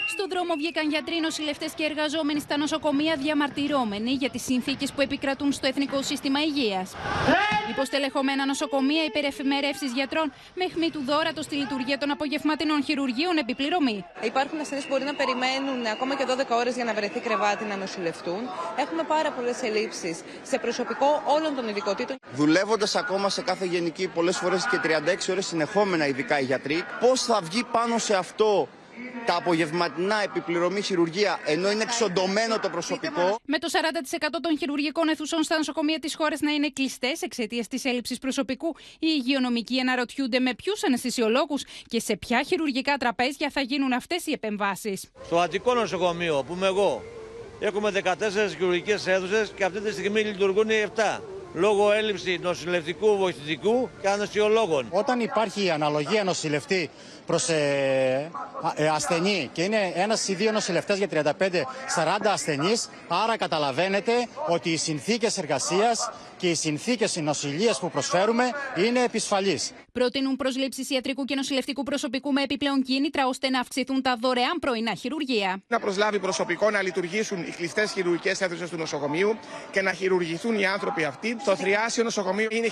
[0.09, 5.53] Στο δρόμο βγήκαν γιατροί, νοσηλευτέ και εργαζόμενοι στα νοσοκομεία διαμαρτυρώμενοι για τις συνθήκες που επικρατούν
[5.53, 6.93] στο Εθνικό Σύστημα Υγείας.
[7.70, 14.05] Υποστελεχωμένα νοσοκομεία, υπερεφημερεύσει γιατρών, με χμή του δόρατος στη λειτουργία των απογευματινών χειρουργείων επιπληρωμή.
[14.22, 17.76] Υπάρχουν ασθενείς που μπορεί να περιμένουν ακόμα και 12 ώρες για να βρεθεί κρεβάτι να
[17.76, 18.41] νοσηλευτούν.
[18.76, 22.16] Έχουμε πάρα πολλές ελλείψεις σε προσωπικό όλων των ειδικοτήτων.
[22.35, 27.22] Δουλεύοντας ακόμα σε κάθε γενική, πολλές φορές και 36 ώρες συνεχόμενα, ειδικά οι γιατροί, πώς
[27.22, 28.68] θα βγει πάνω σε αυτό
[29.26, 33.38] τα απογευματινά επιπληρωμή χειρουργία, ενώ είναι εξοντωμένο το προσωπικό.
[33.44, 37.84] Με το 40% των χειρουργικών αιθουσών στα νοσοκομεία της χώρας να είναι κλειστές εξαιτίας της
[37.84, 43.92] έλλειψης προσωπικού, οι υγειονομικοί αναρωτιούνται με ποιους αναισθησιολόγους και σε ποια χειρουργικά τραπέζια θα γίνουν
[43.92, 45.11] αυτές οι επεμβάσεις.
[45.24, 47.03] Στο Αττικό νοσοκομείο που είμαι εγώ,
[47.61, 51.20] έχουμε 14 χειρουργικές αίθουσες και αυτή τη στιγμή λειτουργούν 7
[51.55, 54.86] λόγω έλλειψης νοσηλευτικού βοηθητικού και ανοσιολόγων.
[54.90, 56.90] Όταν υπάρχει αναλογία νοσηλευτή
[57.31, 58.31] προς ε,
[58.74, 59.51] ε, ασθενή.
[59.53, 64.12] Και είναι ένας ή δύο νοσηλευτές για 35-40 ασθενείς, άρα καταλαβαίνετε
[64.49, 66.11] ότι οι συνθήκες εργασίας
[66.41, 69.72] και οι συνθήκες νοσηλεία που προσφέρουμε είναι επισφαλείς.
[69.93, 74.95] Προτείνουν προσλήψεις ιατρικού και νοσηλευτικού προσωπικού με επιπλέον κίνητρα ώστε να αυξηθούν τα δωρεάν πρωινά
[74.95, 75.62] χειρουργεία.
[75.68, 79.38] Να προσλάβει προσωπικό να λειτουργήσουν οι κλειστές χειρουργικές αίθουσες του νοσοκομείου
[79.72, 81.36] και να χειρουργηθούν οι άνθρωποι αυτοί.
[81.41, 82.68] Στο θριάσιο νοσοκομείο είναι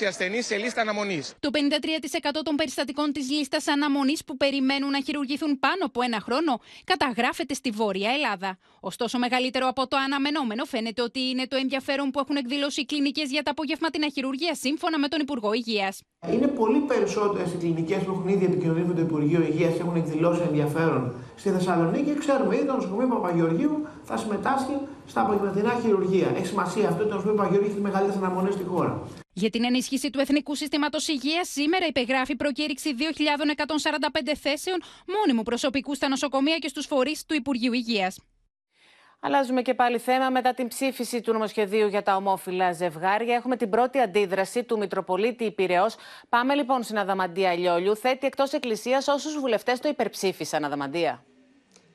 [0.00, 1.34] 1.400 ασθενείς σε λίστα αναμονής.
[1.40, 6.60] Το 53% των περιστατικών της λίστας αναμονής που περιμένουν να χειρουργηθούν πάνω από ένα χρόνο
[6.84, 8.58] καταγράφεται στη Βόρεια Ελλάδα.
[8.80, 13.28] Ωστόσο, μεγαλύτερο από το αναμενόμενο φαίνεται ότι είναι το ενδιαφέρον που έχουν εκδηλώσει οι κλινικές
[13.34, 15.94] για τα απογευματινά χειρουργία, σύμφωνα με τον Υπουργό Υγείας.
[16.34, 19.96] Είναι πολύ περισσότερες οι κλινικές που έχουν ήδη επικοινωνήσει με το Υπουργείο Υγείας και έχουν
[20.02, 21.02] εκδηλώσει ενδιαφέρον
[21.40, 22.10] στη Θεσσαλονίκη.
[22.22, 23.74] Ξέρουμε ήδη το νοσοκομείο Παπαγεωργίου
[24.08, 24.76] θα συμμετάσχει
[25.06, 26.28] στα απογευματινά χειρουργία.
[26.38, 28.92] Έχει σημασία αυτό το νοσοκομείο Παπαγεωργίου έχει τις μεγαλύτερες αναμονές στη χώρα.
[29.32, 34.78] Για την ενίσχυση του Εθνικού Συστήματος Υγείας, σήμερα υπεγράφει προκήρυξη 2.145 θέσεων
[35.14, 38.18] μόνιμου προσωπικού στα νοσοκομεία και στους φορείς του Υπουργείου Υγείας.
[39.22, 40.30] Αλλάζουμε και πάλι θέμα.
[40.30, 45.44] Μετά την ψήφιση του νομοσχεδίου για τα ομόφυλα ζευγάρια, έχουμε την πρώτη αντίδραση του Μητροπολίτη
[45.44, 45.86] Υπηρεό.
[46.28, 47.96] Πάμε λοιπόν στην Αδαμαντία Λιόλιου.
[47.96, 51.24] Θέτει εκτός Εκκλησίας όσους βουλευτές το υπερψήφισαν, Αδαμαντία.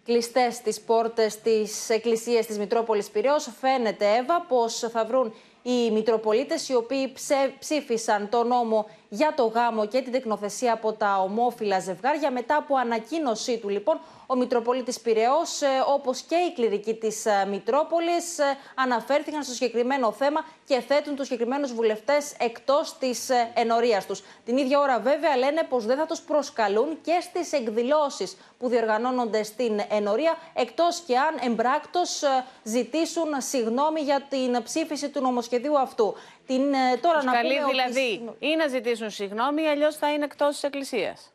[0.04, 6.70] Κλειστές τις πόρτες της Εκκλησίας της Μητρόπολης Πυραιό, φαίνεται, Εύα, πως θα βρουν οι Μητροπολίτες
[6.70, 7.14] οι οποίοι
[7.60, 12.32] ψήφισαν το νόμο για το γάμο και την τεκνοθεσία από τα ομόφυλα ζευγάρια.
[12.32, 17.46] Μετά από ανακοίνωσή του, λοιπόν, ο Μητροπολίτης Πυραιός, ε, όπως και η κληρική της ε,
[17.50, 18.44] Μητρόπολης, ε,
[18.76, 24.24] αναφέρθηκαν στο συγκεκριμένο θέμα και θέτουν τους συγκεκριμένους βουλευτές εκτός της ενορίας τους.
[24.46, 29.44] Την ίδια ώρα, βέβαια, λένε πως δεν θα τους προσκαλούν και στις εκδηλώσεις που διοργανώνονται
[29.44, 32.24] στην ενορία, εκτός και αν εμπράκτος
[32.64, 36.16] ζητήσουν συγνώμη για την ψήφιση του νομοσχεδίου αυτού.
[36.46, 36.62] Την,
[37.02, 38.46] τώρα να πούμε δηλαδή ότι...
[38.46, 41.30] ή να ζητήσουν συγγνώμη, αλλιώς θα είναι εκτός της Εκκλησίας.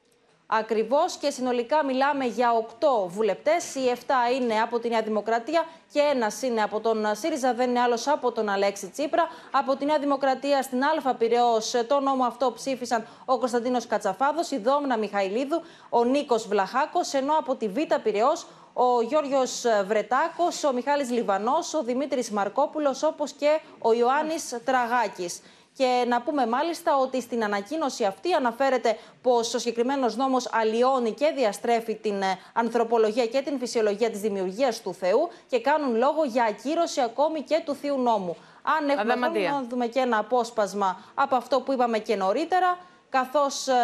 [0.53, 3.75] Ακριβώς και συνολικά μιλάμε για 8 βουλευτές.
[3.75, 7.81] Οι 7 είναι από τη Νέα Δημοκρατία και ένας είναι από τον ΣΥΡΙΖΑ, δεν είναι
[7.81, 9.29] άλλος από τον Αλέξη Τσίπρα.
[9.51, 14.59] Από τη Νέα Δημοκρατία στην Α Πυραιό, το νόμο αυτό ψήφισαν ο Κωνσταντίνος Κατσαφάδος, η
[14.59, 18.33] Δόμνα Μιχαηλίδου, ο Νίκος Βλαχάκος, ενώ από τη Β Πυραιό
[18.73, 19.43] ο Γιώργο
[19.87, 25.43] Βρετάκος, ο Μιχάλης Λιβανός, ο Δημήτρης Μαρκόπουλος, όπως και ο Ιωάννης Τραγάκης.
[25.77, 31.33] Και να πούμε μάλιστα ότι στην ανακοίνωση αυτή αναφέρεται πως ο συγκεκριμένος νόμος αλλοιώνει και
[31.37, 36.45] διαστρέφει την ε, ανθρωπολογία και την φυσιολογία της δημιουργίας του Θεού και κάνουν λόγο για
[36.45, 38.37] ακύρωση ακόμη και του Θείου Νόμου.
[38.63, 42.79] Αν έχουμε να δούμε και ένα απόσπασμα από αυτό που είπαμε και νωρίτερα,
[43.11, 43.75] καθώς ε,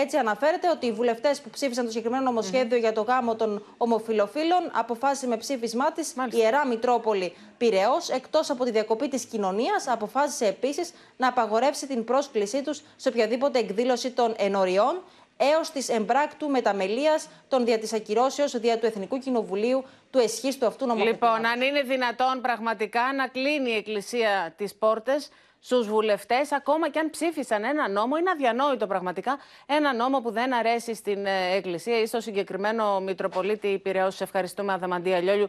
[0.00, 2.40] έτσι αναφέρεται ότι οι βουλευτές που ψήφισαν το συγκεκριμένο
[2.78, 8.64] για το γάμο των ομοφιλοφίλων αποφάσισε με ψήφισμά της η Ιερά Μητρόπολη Πυραιό, εκτός από
[8.64, 14.34] τη διακοπή της κοινωνίας, αποφάσισε επίσης να απαγορεύσει την πρόσκλησή τους σε οποιαδήποτε εκδήλωση των
[14.36, 15.02] ενωριών
[15.36, 20.86] έως της εμπράκτου μεταμελία των δια της ακυρώσεως δια του Εθνικού Κοινοβουλίου του εσχίστου αυτού
[20.86, 21.38] νομοθετήματος.
[21.38, 25.30] Λοιπόν, αν είναι δυνατόν πραγματικά να κλείνει η Εκκλησία τις πόρτες
[25.64, 30.54] στους βουλευτές, ακόμα και αν ψήφισαν ένα νόμο, είναι αδιανόητο πραγματικά ένα νόμο που δεν
[30.54, 34.10] αρέσει στην ε, Εκκλησία ή στο συγκεκριμένο Μητροπολίτη Πυραιό.
[34.10, 35.48] Σε ευχαριστούμε, Αδαμαντία Λιόλιου.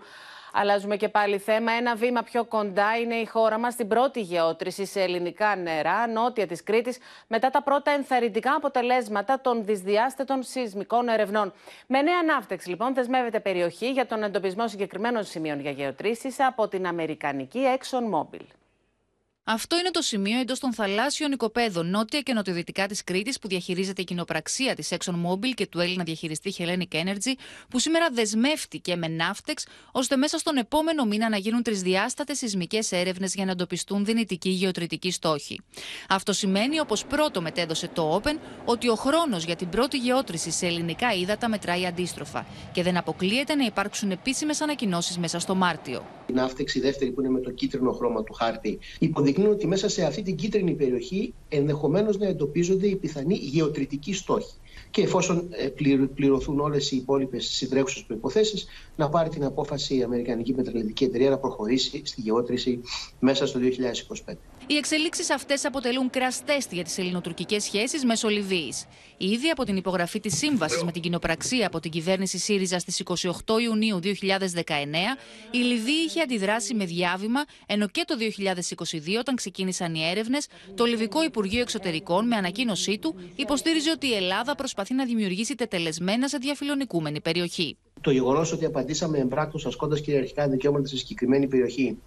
[0.53, 1.71] Αλλάζουμε και πάλι θέμα.
[1.71, 6.47] Ένα βήμα πιο κοντά είναι η χώρα μας στην πρώτη γεώτρηση σε ελληνικά νερά, νότια
[6.47, 6.97] της Κρήτης,
[7.27, 11.53] μετά τα πρώτα ενθαρρυντικά αποτελέσματα των δυσδιάστατων σεισμικών ερευνών.
[11.87, 16.87] Με νέα ναύτεξη, λοιπόν, δεσμεύεται περιοχή για τον εντοπισμό συγκεκριμένων σημείων για γεωτρήσεις από την
[16.87, 18.64] Αμερικανική ExxonMobil.
[19.47, 24.01] Αυτό είναι το σημείο εντός των θαλάσσιων οικοπαίδων νότια και νοτιοδυτικά της Κρήτης που διαχειρίζεται
[24.01, 27.33] η κοινοπραξία της ExxonMobil και του Έλληνα διαχειριστή Hellenic Energy,
[27.69, 33.33] που σήμερα δεσμεύτηκε με ναύτεξ ώστε μέσα στον επόμενο μήνα να γίνουν τρισδιάστατες σεισμικές έρευνες
[33.33, 35.61] για να εντοπιστούν δυνητικοί γεωτρητικοί στόχοι.
[36.09, 40.65] Αυτό σημαίνει, όπως πρώτο μετέδωσε το Open, ότι ο χρόνος για την πρώτη γεώτρηση σε
[40.65, 46.05] ελληνικά ύδατα μετράει αντίστροφα και δεν αποκλείεται να υπάρξουν επίσημες ανακοινώσεις μέσα στο Μάρτιο.
[46.27, 48.79] Η ναύτεξη δεύτερη που είναι με το κίτρινο χρώμα του χάρτη
[49.35, 54.53] υποδεικνύουν ότι μέσα σε αυτή την κίτρινη περιοχή ενδεχομένως να εντοπίζονται οι πιθανοί γεωτρητικοί στόχοι.
[54.91, 55.67] Και εφόσον ε,
[56.15, 58.65] πληρωθούν όλες οι υπόλοιπες συντρέχουσες προποθέσει,
[58.95, 62.81] να πάρει την απόφαση η Αμερικανική Πετρελαϊκή Εταιρεία να προχωρήσει στη γεώτρηση
[63.19, 63.59] μέσα στο
[64.25, 64.33] 2025.
[64.67, 68.73] Οι εξελίξεις αυτές αποτελούν κραστέστη για τις ελληνοτουρκικές σχέσεις μέσω Λιβύη.
[69.17, 73.61] Ήδη από την υπογραφή της σύμβασης με την κοινοπραξία από την κυβέρνηση ΣΥΡΙΖΑ στις 28
[73.61, 74.07] Ιουνίου 2019,
[75.51, 80.85] η Λιβύη είχε αντιδράσει με διάβημα, ενώ και το 2022, όταν ξεκίνησαν οι έρευνες, το
[80.85, 86.37] Λιβικό Υπουργείο Εξωτερικών, με ανακοίνωσή του, υποστήριζε ότι η Ελλάδα προσπαθεί να δημιουργήσει τετελεσμένα σε
[86.37, 87.77] διαφιλονικούμενη περιοχή.
[88.01, 91.97] Το γεγονός ότι απαντήσαμε εμπράκτω ασκώντας κυριαρχικά δικαιώματα σε συγκεκριμένη περιοχή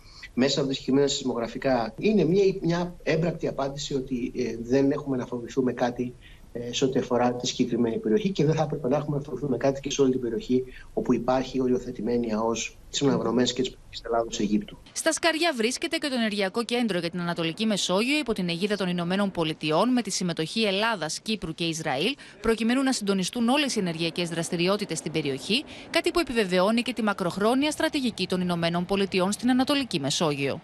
[0.41, 1.95] μέσα από τα συγκεκριμένα σεισμογραφικά.
[1.99, 6.28] Είναι μια, μια έμπρακτη απάντηση ότι ε, δεν έχουμε να φοβηθούμε κάτι ε,
[6.71, 9.81] σε ό,τι αφορά τη συγκεκριμένη περιοχή και δεν θα έπρεπε να έχουμε να φοβηθούμε κάτι
[9.81, 14.79] και σε όλη την περιοχή όπου υπάρχει οριοθετημένη ΑΟΣ τι αναγνωμένε και της Ελλάδο-Αιγύπτου.
[14.93, 18.89] Στα Σκαριά βρίσκεται και το Ενεργειακό Κέντρο για την Ανατολική Μεσόγειο υπό την αιγίδα των
[18.89, 24.29] Ηνωμένων Πολιτειών με τη συμμετοχή Ελλάδας, Κύπρου και Ισραήλ, προκειμένου να συντονιστούν όλες οι ενεργειακές
[24.29, 30.01] δραστηριότητες στην περιοχή, κάτι που επιβεβαιώνει και τη μακροχρόνια στρατηγική των Ηνωμένων Πολιτειών στην Ανατολική
[30.01, 30.61] Μεσόγειο.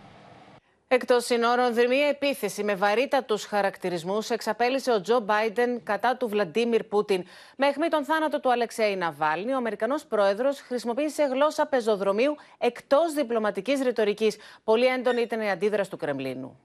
[0.94, 7.24] Εκτό συνόρων, δρυμία επίθεση με βαρύτατου χαρακτηρισμούς εξαπέλυσε ο Τζο Μπάιντεν κατά του Βλαντίμιρ Πούτιν.
[7.56, 13.80] Με αιχμή τον θάνατο του Αλεξέη Ναβάλνη, ο Αμερικανός πρόεδρος χρησιμοποίησε γλώσσα πεζοδρομίου εκτός διπλωματικής
[13.80, 14.36] ρητορικής.
[14.64, 16.58] Πολύ έντονη ήταν η αντίδραση του Κρεμλίνου.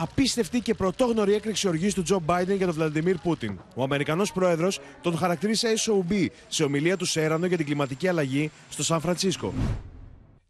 [0.00, 3.60] Απίστευτη και πρωτόγνωρη έκρηξη οργής του Τζο Μπάιντεν για τον Βλαντιμίρ Πούτιν.
[3.74, 8.84] Ο Αμερικανός πρόεδρος τον χαρακτήρισε SOB σε ομιλία του Σέρανο για την κλιματική αλλαγή στο
[8.84, 9.54] Σαν Φρανσίσκο.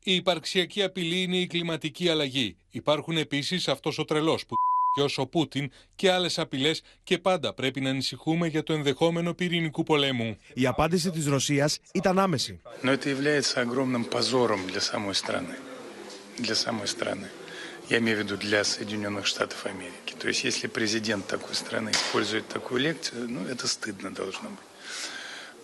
[0.04, 2.56] Η υπαρξιακή απειλή είναι η κλιματική αλλαγή.
[2.70, 4.56] Υπάρχουν επίση αυτό ο τρελό που
[4.96, 6.72] και ο Πούτιν και άλλε απειλέ
[7.04, 10.38] και πάντα πρέπει να ανησυχούμε για το ενδεχόμενο πυρηνικού πολέμου.
[10.54, 12.60] Η απάντηση τη Ρωσία ήταν άμεση.
[12.84, 15.56] Но это является огромным позором для самой страны.
[16.38, 17.28] Для самой страны.
[17.90, 20.12] Я имею в виду для Соединенных Штатов Америки.
[20.18, 24.70] То есть, если президент такой страны использует такую лекцию, ну, это стыдно должно быть.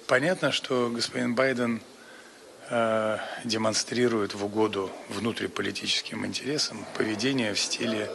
[0.07, 1.79] Понятно, что господин Байден э,
[3.43, 8.09] демонстрирует в угоду внутриполитическим интересам поведение в стиле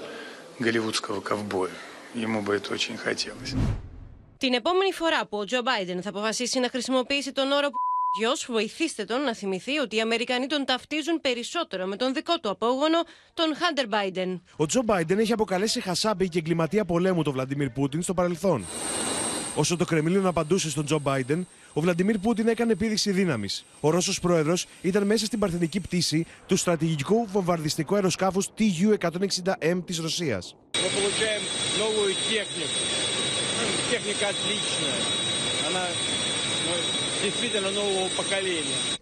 [0.59, 1.73] голливудского ковбоя.
[2.15, 3.55] Ему бы это очень хотелось.
[4.39, 7.69] Την επόμενη φορά που ο Τζο Μπάιντεν θα αποφασίσει να χρησιμοποιήσει τον όρο
[8.19, 12.51] Γιος, βοηθήστε τον να θυμηθεί ότι οι Αμερικανοί τον ταυτίζουν περισσότερο με τον δικό του
[12.51, 12.99] απόγονο,
[13.35, 14.43] τον Χάντερ Μπάιντεν.
[14.57, 18.65] Ο Τζο Μπάιντεν έχει αποκαλέσει χασάπη και εγκληματία πολέμου τον Βλαντιμίρ Πούτιν στο παρελθόν.
[19.57, 23.66] Όσο το Κρεμλίνο απαντούσε στον Τζο Μπάιντεν, ο Βλαντιμίρ Πούτιν έκανε επίδειξη δύναμης.
[23.80, 30.56] Ο Ρώσος πρόεδρος ήταν μέσα στην παρθενική πτήση του στρατηγικού βομβαρδιστικού αεροσκάφους TU-160M της Ρωσίας.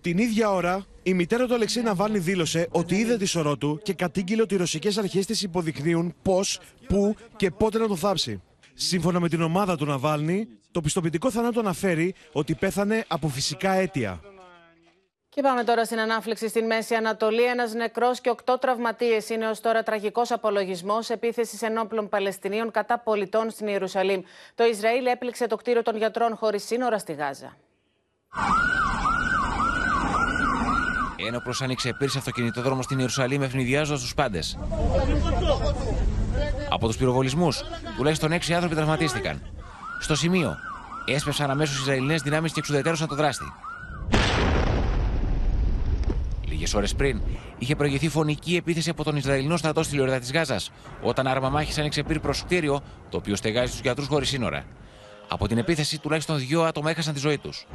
[0.02, 3.94] Την ίδια ώρα, η μητέρα του Αλεξέη Ναβάλνη δήλωσε ότι είδε τη σωρό του και
[3.94, 8.42] κατήγγειλε ότι οι ρωσικές αρχές της υποδεικνύουν πώς, πού και πότε να το θάψει.
[8.82, 14.22] Σύμφωνα με την ομάδα του Ναβάλνη, το πιστοποιητικό θανάτου αναφέρει ότι πέθανε από φυσικά αίτια.
[15.30, 17.44] Και πάμε τώρα στην ανάφλεξη στην Μέση Ανατολή.
[17.44, 23.50] Ένας νεκρός και οκτώ τραυματίες είναι ως τώρα τραγικός απολογισμός επίθεσης ενόπλων Παλαιστινίων κατά πολιτών
[23.50, 24.22] στην Ιερουσαλήμ.
[24.56, 27.58] Το Ισραήλ έπληξε το κτίριο των γιατρών χωρίς σύνορα στη Γάζα.
[31.28, 34.58] Ένοπλος άνοιξε επίση αυτοκινητόδρομο στην Ιερουσαλήμ ευνηδιάζοντας τους πάντες.
[36.70, 37.62] Από τους πυροβολισμούς,
[37.98, 39.42] τουλάχιστον έξι άνθρωποι τραυματίστηκαν.
[40.00, 40.56] Στο σημείο,
[41.06, 43.54] έσπευσαν αμέσως Ισραηλινές δυνάμεις και εξουδετερώσαν το δράστη.
[46.46, 47.22] Λίγες ώρες πριν,
[47.58, 51.78] είχε προηγηθεί φωνική επίθεση από τον Ισραηλινό στρατό στη Λιωρίδα της Γάζας, όταν άρμα μάχης
[51.78, 54.64] άνοιξε πύρ προς κτίριο, το οποίο στεγάζει τους γιατρούς χωρίς σύνορα.
[55.28, 57.66] Από την επίθεση, τουλάχιστον δύο άτομα έχασαν τη ζωή τους.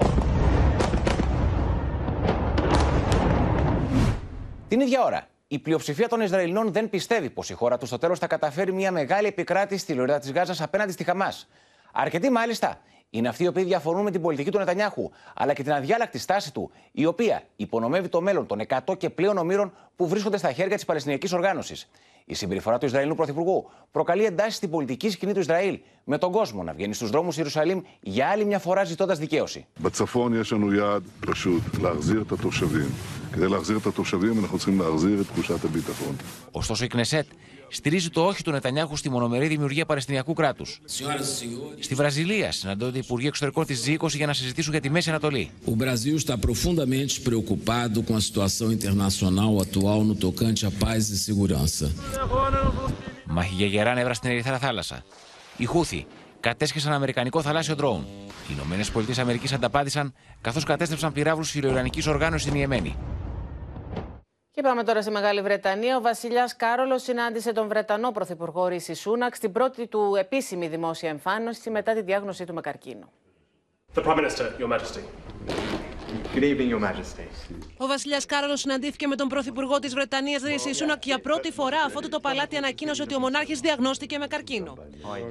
[4.68, 8.18] Την ίδια ώρα, η πλειοψηφία των Ισραηλινών δεν πιστεύει πως η χώρα τους στο τέλος
[8.18, 11.48] θα καταφέρει μια μεγάλη επικράτηση στη Λωρίδα της Γάζας απέναντι στη Χαμάς.
[11.92, 12.80] Αρκετοί μάλιστα
[13.10, 16.52] είναι αυτοί οι οποίοι διαφωνούν με την πολιτική του Νετανιάχου, αλλά και την αδιάλακτη στάση
[16.52, 20.74] του, η οποία υπονομεύει το μέλλον των 100 και πλέον ομήρων που βρίσκονται στα χέρια
[20.74, 21.90] της Παλαιστινιακής Οργάνωσης.
[22.26, 26.62] Η συμπεριφορά του Ισραηλινού Πρωθυπουργού προκαλεί εντάσεις στην πολιτική σκηνή του Ισραήλ, με τον κόσμο
[26.62, 29.66] να βγαίνει στους δρόμους Ιερουσαλήμ για άλλη μια φορά ζητώντας δικαίωση.
[36.50, 37.26] Ωστόσο, η Κνεσέτ
[37.74, 40.80] στηρίζει το όχι του Νετανιάχου στη μονομερή δημιουργία Παλαιστινιακού κράτους.
[41.78, 45.50] Στη Βραζιλία συναντώνται οι Υπουργοί Εξωτερικών της G20 για να συζητήσουν για τη Μέση Ανατολή.
[45.66, 51.18] O Brasil está profundamente preocupado com a situação internacional atual no tocante à paz e
[51.18, 51.90] segurança.
[53.24, 55.04] Μάχη για γερά νεύρα στην Ερυθρά Θάλασσα.
[55.56, 56.06] Οι Χούθη
[56.40, 58.06] κατέσχεσαν Αμερικανικό θαλάσσιο ντρόουν.
[58.48, 62.96] Οι Ηνωμένες Πολιτείες Αμερικής ανταπάντησαν καθώς κατέστρεψαν πυράβλους ηλιοϊρανική οργάνωσης στην Ιεμένη.
[64.54, 65.96] Και πάμε τώρα στη Μεγάλη Βρετανία.
[65.96, 71.70] Ο βασιλιάς Κάρολος συνάντησε τον Βρετανό Πρωθυπουργό Ρίση Σούνακ στην πρώτη του επίσημη δημόσια εμφάνιση
[71.70, 73.12] μετά τη διάγνωσή του με καρκίνο.
[73.94, 75.23] The Prime Minister, Your Majesty.
[76.14, 77.26] Good evening, Your Majesty.
[77.76, 82.08] Ο βασιλιάς Κάρολο συναντήθηκε με τον πρωθυπουργό της Βρετανίας Ρίση Σούνακ για πρώτη φορά αφού
[82.08, 84.74] το παλάτι ανακοίνωσε ότι ο μονάρχης διαγνώστηκε με καρκίνο.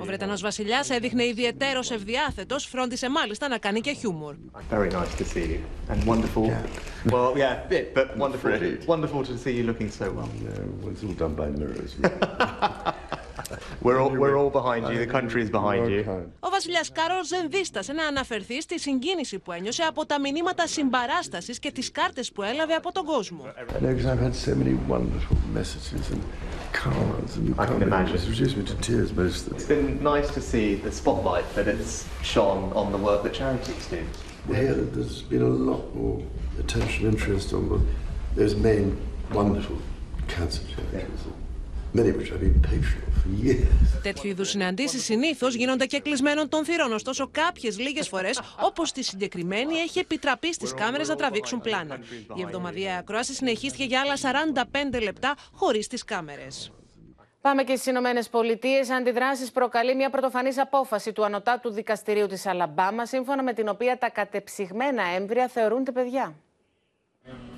[0.02, 4.36] Ο Βρετανός βασιλιάς έδειχνε ιδιαίτερο ευδιάθετος, φρόντισε μάλιστα να κάνει και χιούμορ.
[4.72, 5.60] Very nice to see you.
[5.92, 6.44] And wonderful.
[7.14, 8.52] Well, yeah, bit, but wonderful.
[8.94, 10.32] Wonderful to see you looking so well.
[10.46, 11.92] Yeah, it's all done by mirrors.
[13.83, 14.99] We're all, we're all behind you.
[15.07, 16.03] The country is behind you.
[16.41, 21.53] Ο βασιλιά Κάρολ δεν δίστασε να αναφερθεί στη συγκίνηση που ένιωσε από τα μηνύματα συμπαράσταση
[21.59, 23.45] και τι κάρτε που έλαβε από τον κόσμο.
[23.57, 26.23] I know because I've had so many wonderful messages and
[26.73, 28.15] cards and I can imagine.
[28.17, 31.67] It's reduced me to tears most of It's been nice to see the spotlight that
[31.75, 34.03] it's shone on the work that charities do.
[34.63, 36.19] Here, there's been a lot more
[36.59, 37.79] attention, interest on the,
[38.39, 38.87] those main
[39.33, 39.79] wonderful
[40.27, 41.42] cancer charities, many
[44.02, 46.94] Τέτοιου είδους συναντήσεις συνήθως γίνονται και κλεισμένων των θυρών.
[46.94, 52.00] Ωστόσο, κάποιες λίγες φορές, όπως τη συγκεκριμένη, έχει επιτραπεί στις κάμερες να τραβήξουν πλάνα.
[52.36, 54.18] Η εβδομαδιαία ακρόαση συνεχίστηκε για άλλα
[54.94, 56.72] 45 λεπτά χωρίς τις κάμερες.
[57.42, 58.90] Πάμε και στις Ηνωμένες Πολιτείες.
[58.90, 64.10] Αντιδράσεις προκαλεί μια πρωτοφανής απόφαση του Ανωτάτου Δικαστηρίου της Αλαμπάμα, σύμφωνα με την οποία τα
[64.10, 66.36] κατεψυγμένα έμβρια θεωρούνται παιδιά.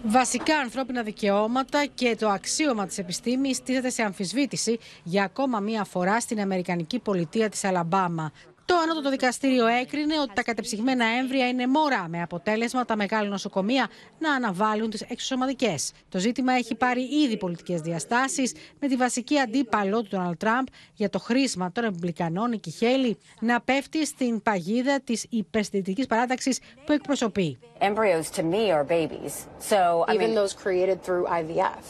[0.04, 6.20] Βασικά ανθρώπινα δικαιώματα και το αξίωμα της επιστήμης στήθεται σε αμφισβήτηση για ακόμα μία φορά
[6.20, 8.32] στην Αμερικανική πολιτεία της Αλαμπάμα.
[8.68, 13.88] Το Ανώτατο Δικαστήριο έκρινε ότι τα κατεψυγμένα έμβρια είναι μωρά, με αποτέλεσμα τα μεγάλα νοσοκομεία
[14.20, 15.92] να αναβάλουν τις εξωσωματικές.
[16.10, 21.10] Το ζήτημα έχει πάρει ήδη πολιτικές διαστάσεις, με τη βασική αντίπαλο του Ντόναλτ Τραμπ για
[21.10, 27.60] το χρήσμα των Ρεπουμπλικανών, η Κιχέλη, να πέφτει στην παγίδα της υπερστητικής παράταξης που εκπροσωπεί.
[27.80, 29.34] Embryos to me are babies.
[29.70, 31.84] So, I Even mean, those created through IVF.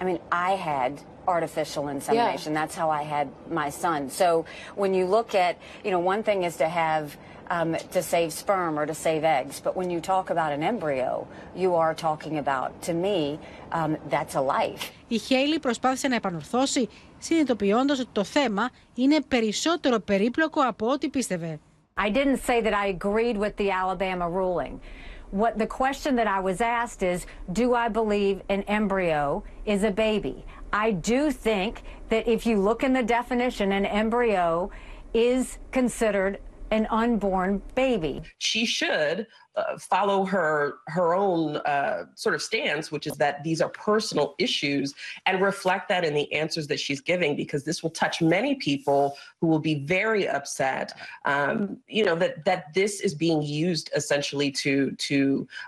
[0.00, 0.92] I mean, I had
[1.27, 2.53] artificial insemination.
[2.53, 3.27] That's how I had
[3.61, 4.09] my son.
[4.21, 4.27] So
[4.81, 5.53] when you look at,
[5.83, 7.17] you know, one thing is to have
[7.49, 11.27] um, to save sperm or to save eggs, but when you talk about an embryo,
[11.63, 13.39] you are talking about, to me,
[13.71, 14.91] um, that's a life.
[15.07, 16.89] Η Χέιλι προσπάθησε να επανορθώσει,
[17.19, 21.59] συνειδητοποιώντας ότι το θέμα είναι περισσότερο περίπλοκο από ό,τι πίστευε.
[21.97, 24.79] I didn't say that I agreed with the Alabama ruling.
[25.31, 29.91] What the question that I was asked is, do I believe an embryo is a
[29.91, 30.45] baby?
[30.72, 34.70] I do think that if you look in the definition, an embryo
[35.12, 36.38] is considered
[36.70, 38.22] an unborn baby.
[38.38, 39.26] She should
[39.57, 40.51] uh, follow her
[40.97, 44.87] her own uh, sort of stance, which is that these are personal issues,
[45.25, 49.01] and reflect that in the answers that she's giving, because this will touch many people
[49.39, 50.87] who will be very upset.
[51.33, 51.55] Um,
[51.97, 54.73] you know that that this is being used essentially to
[55.09, 55.17] to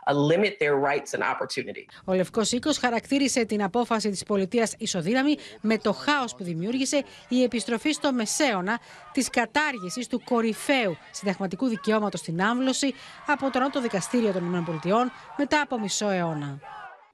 [0.07, 1.85] uh, limit their rights and opportunity.
[2.05, 7.43] Ο Λευκός Οίκος χαρακτήρισε την απόφαση της πολιτείας ισοδύναμη με το χάος που δημιούργησε η
[7.43, 8.79] επιστροφή στο μεσαίωνα
[9.11, 12.93] της κατάργησης του κορυφαίου συνταγματικού δικαιώματος στην άμβλωση
[13.25, 16.58] από το Νότο Δικαστήριο των ΗΠΑ μετά από μισό αιώνα.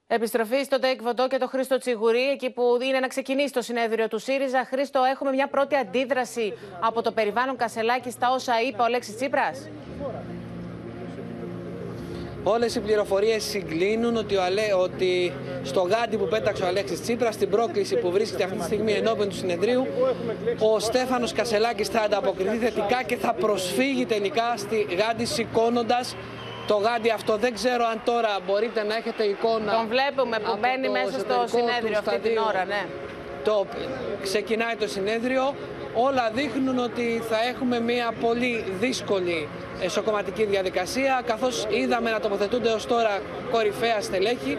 [0.07, 4.09] Επιστροφή στο Take Βοντό και το Χρήστο Τσιγουρή, εκεί που είναι να ξεκινήσει το συνέδριο
[4.09, 4.65] του ΣΥΡΙΖΑ.
[4.71, 9.69] Χρήστο, έχουμε μια πρώτη αντίδραση από το περιβάλλον Κασελάκη στα όσα είπε ο Αλέξης Τσίπρας.
[12.43, 15.33] Όλες οι πληροφορίες συγκλίνουν ότι, ο Αλέ, ότι
[15.63, 19.29] στο γάντι που πέταξε ο Αλέξης Τσίπρας, στην πρόκληση που βρίσκεται αυτή τη στιγμή ενώπιον
[19.29, 19.87] του συνεδρίου,
[20.59, 26.17] ο Στέφανος Κασελάκης θα ανταποκριθεί θετικά και θα προσφύγει τελικά στη γάντι σηκώνοντας
[26.71, 27.37] το γάντι αυτό.
[27.37, 29.73] Δεν ξέρω αν τώρα μπορείτε να έχετε εικόνα.
[29.73, 32.83] Τον βλέπουμε που μπαίνει μέσα στο συνέδριο αυτή την ώρα, ναι.
[33.45, 33.67] Το,
[34.23, 35.55] ξεκινάει το συνέδριο.
[35.95, 39.49] Όλα δείχνουν ότι θα έχουμε μια πολύ δύσκολη
[39.81, 44.59] εσωκομματική διαδικασία, καθώς είδαμε να τοποθετούνται ως τώρα κορυφαία στελέχη.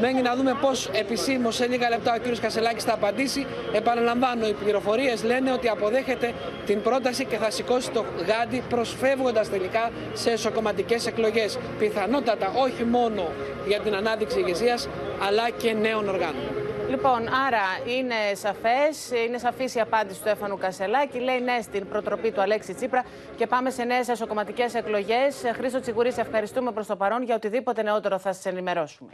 [0.00, 2.40] Μένει να δούμε πώς επισήμως σε λίγα λεπτά ο κ.
[2.40, 3.46] Κασελάκης θα απαντήσει.
[3.72, 6.34] Επαναλαμβάνω, οι πληροφορίες λένε ότι αποδέχεται
[6.66, 11.58] την πρόταση και θα σηκώσει το γάντι προσφεύγοντας τελικά σε εσωκομματικές εκλογές.
[11.78, 13.28] Πιθανότατα όχι μόνο
[13.66, 14.88] για την ανάδειξη ηγεσίας,
[15.26, 16.42] αλλά και νέων οργάνων.
[16.88, 21.18] Λοιπόν, άρα είναι σαφές, είναι σαφής η απάντηση του Έφανου Κασελάκη.
[21.18, 23.04] Λέει ναι στην προτροπή του Αλέξη Τσίπρα
[23.36, 25.36] και πάμε σε νέες εσωκομματικές εκλογές.
[25.54, 29.10] Χρήστο Τσιγουρή, σε ευχαριστούμε προς το παρόν για οτιδήποτε νεότερο θα σας ενημερώσουμε.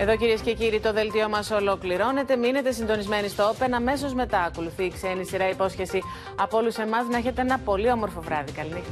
[0.00, 2.36] Εδώ κυρίες και κύριοι, το δελτίο μας ολοκληρώνεται.
[2.36, 3.68] Μείνετε συντονισμένοι στο Open.
[3.74, 6.02] Αμέσως μετά ακολουθεί η ξένη σειρά υπόσχεση
[6.36, 8.52] από όλους εμάς να έχετε ένα πολύ όμορφο βράδυ.
[8.52, 8.90] Καληνύχτα.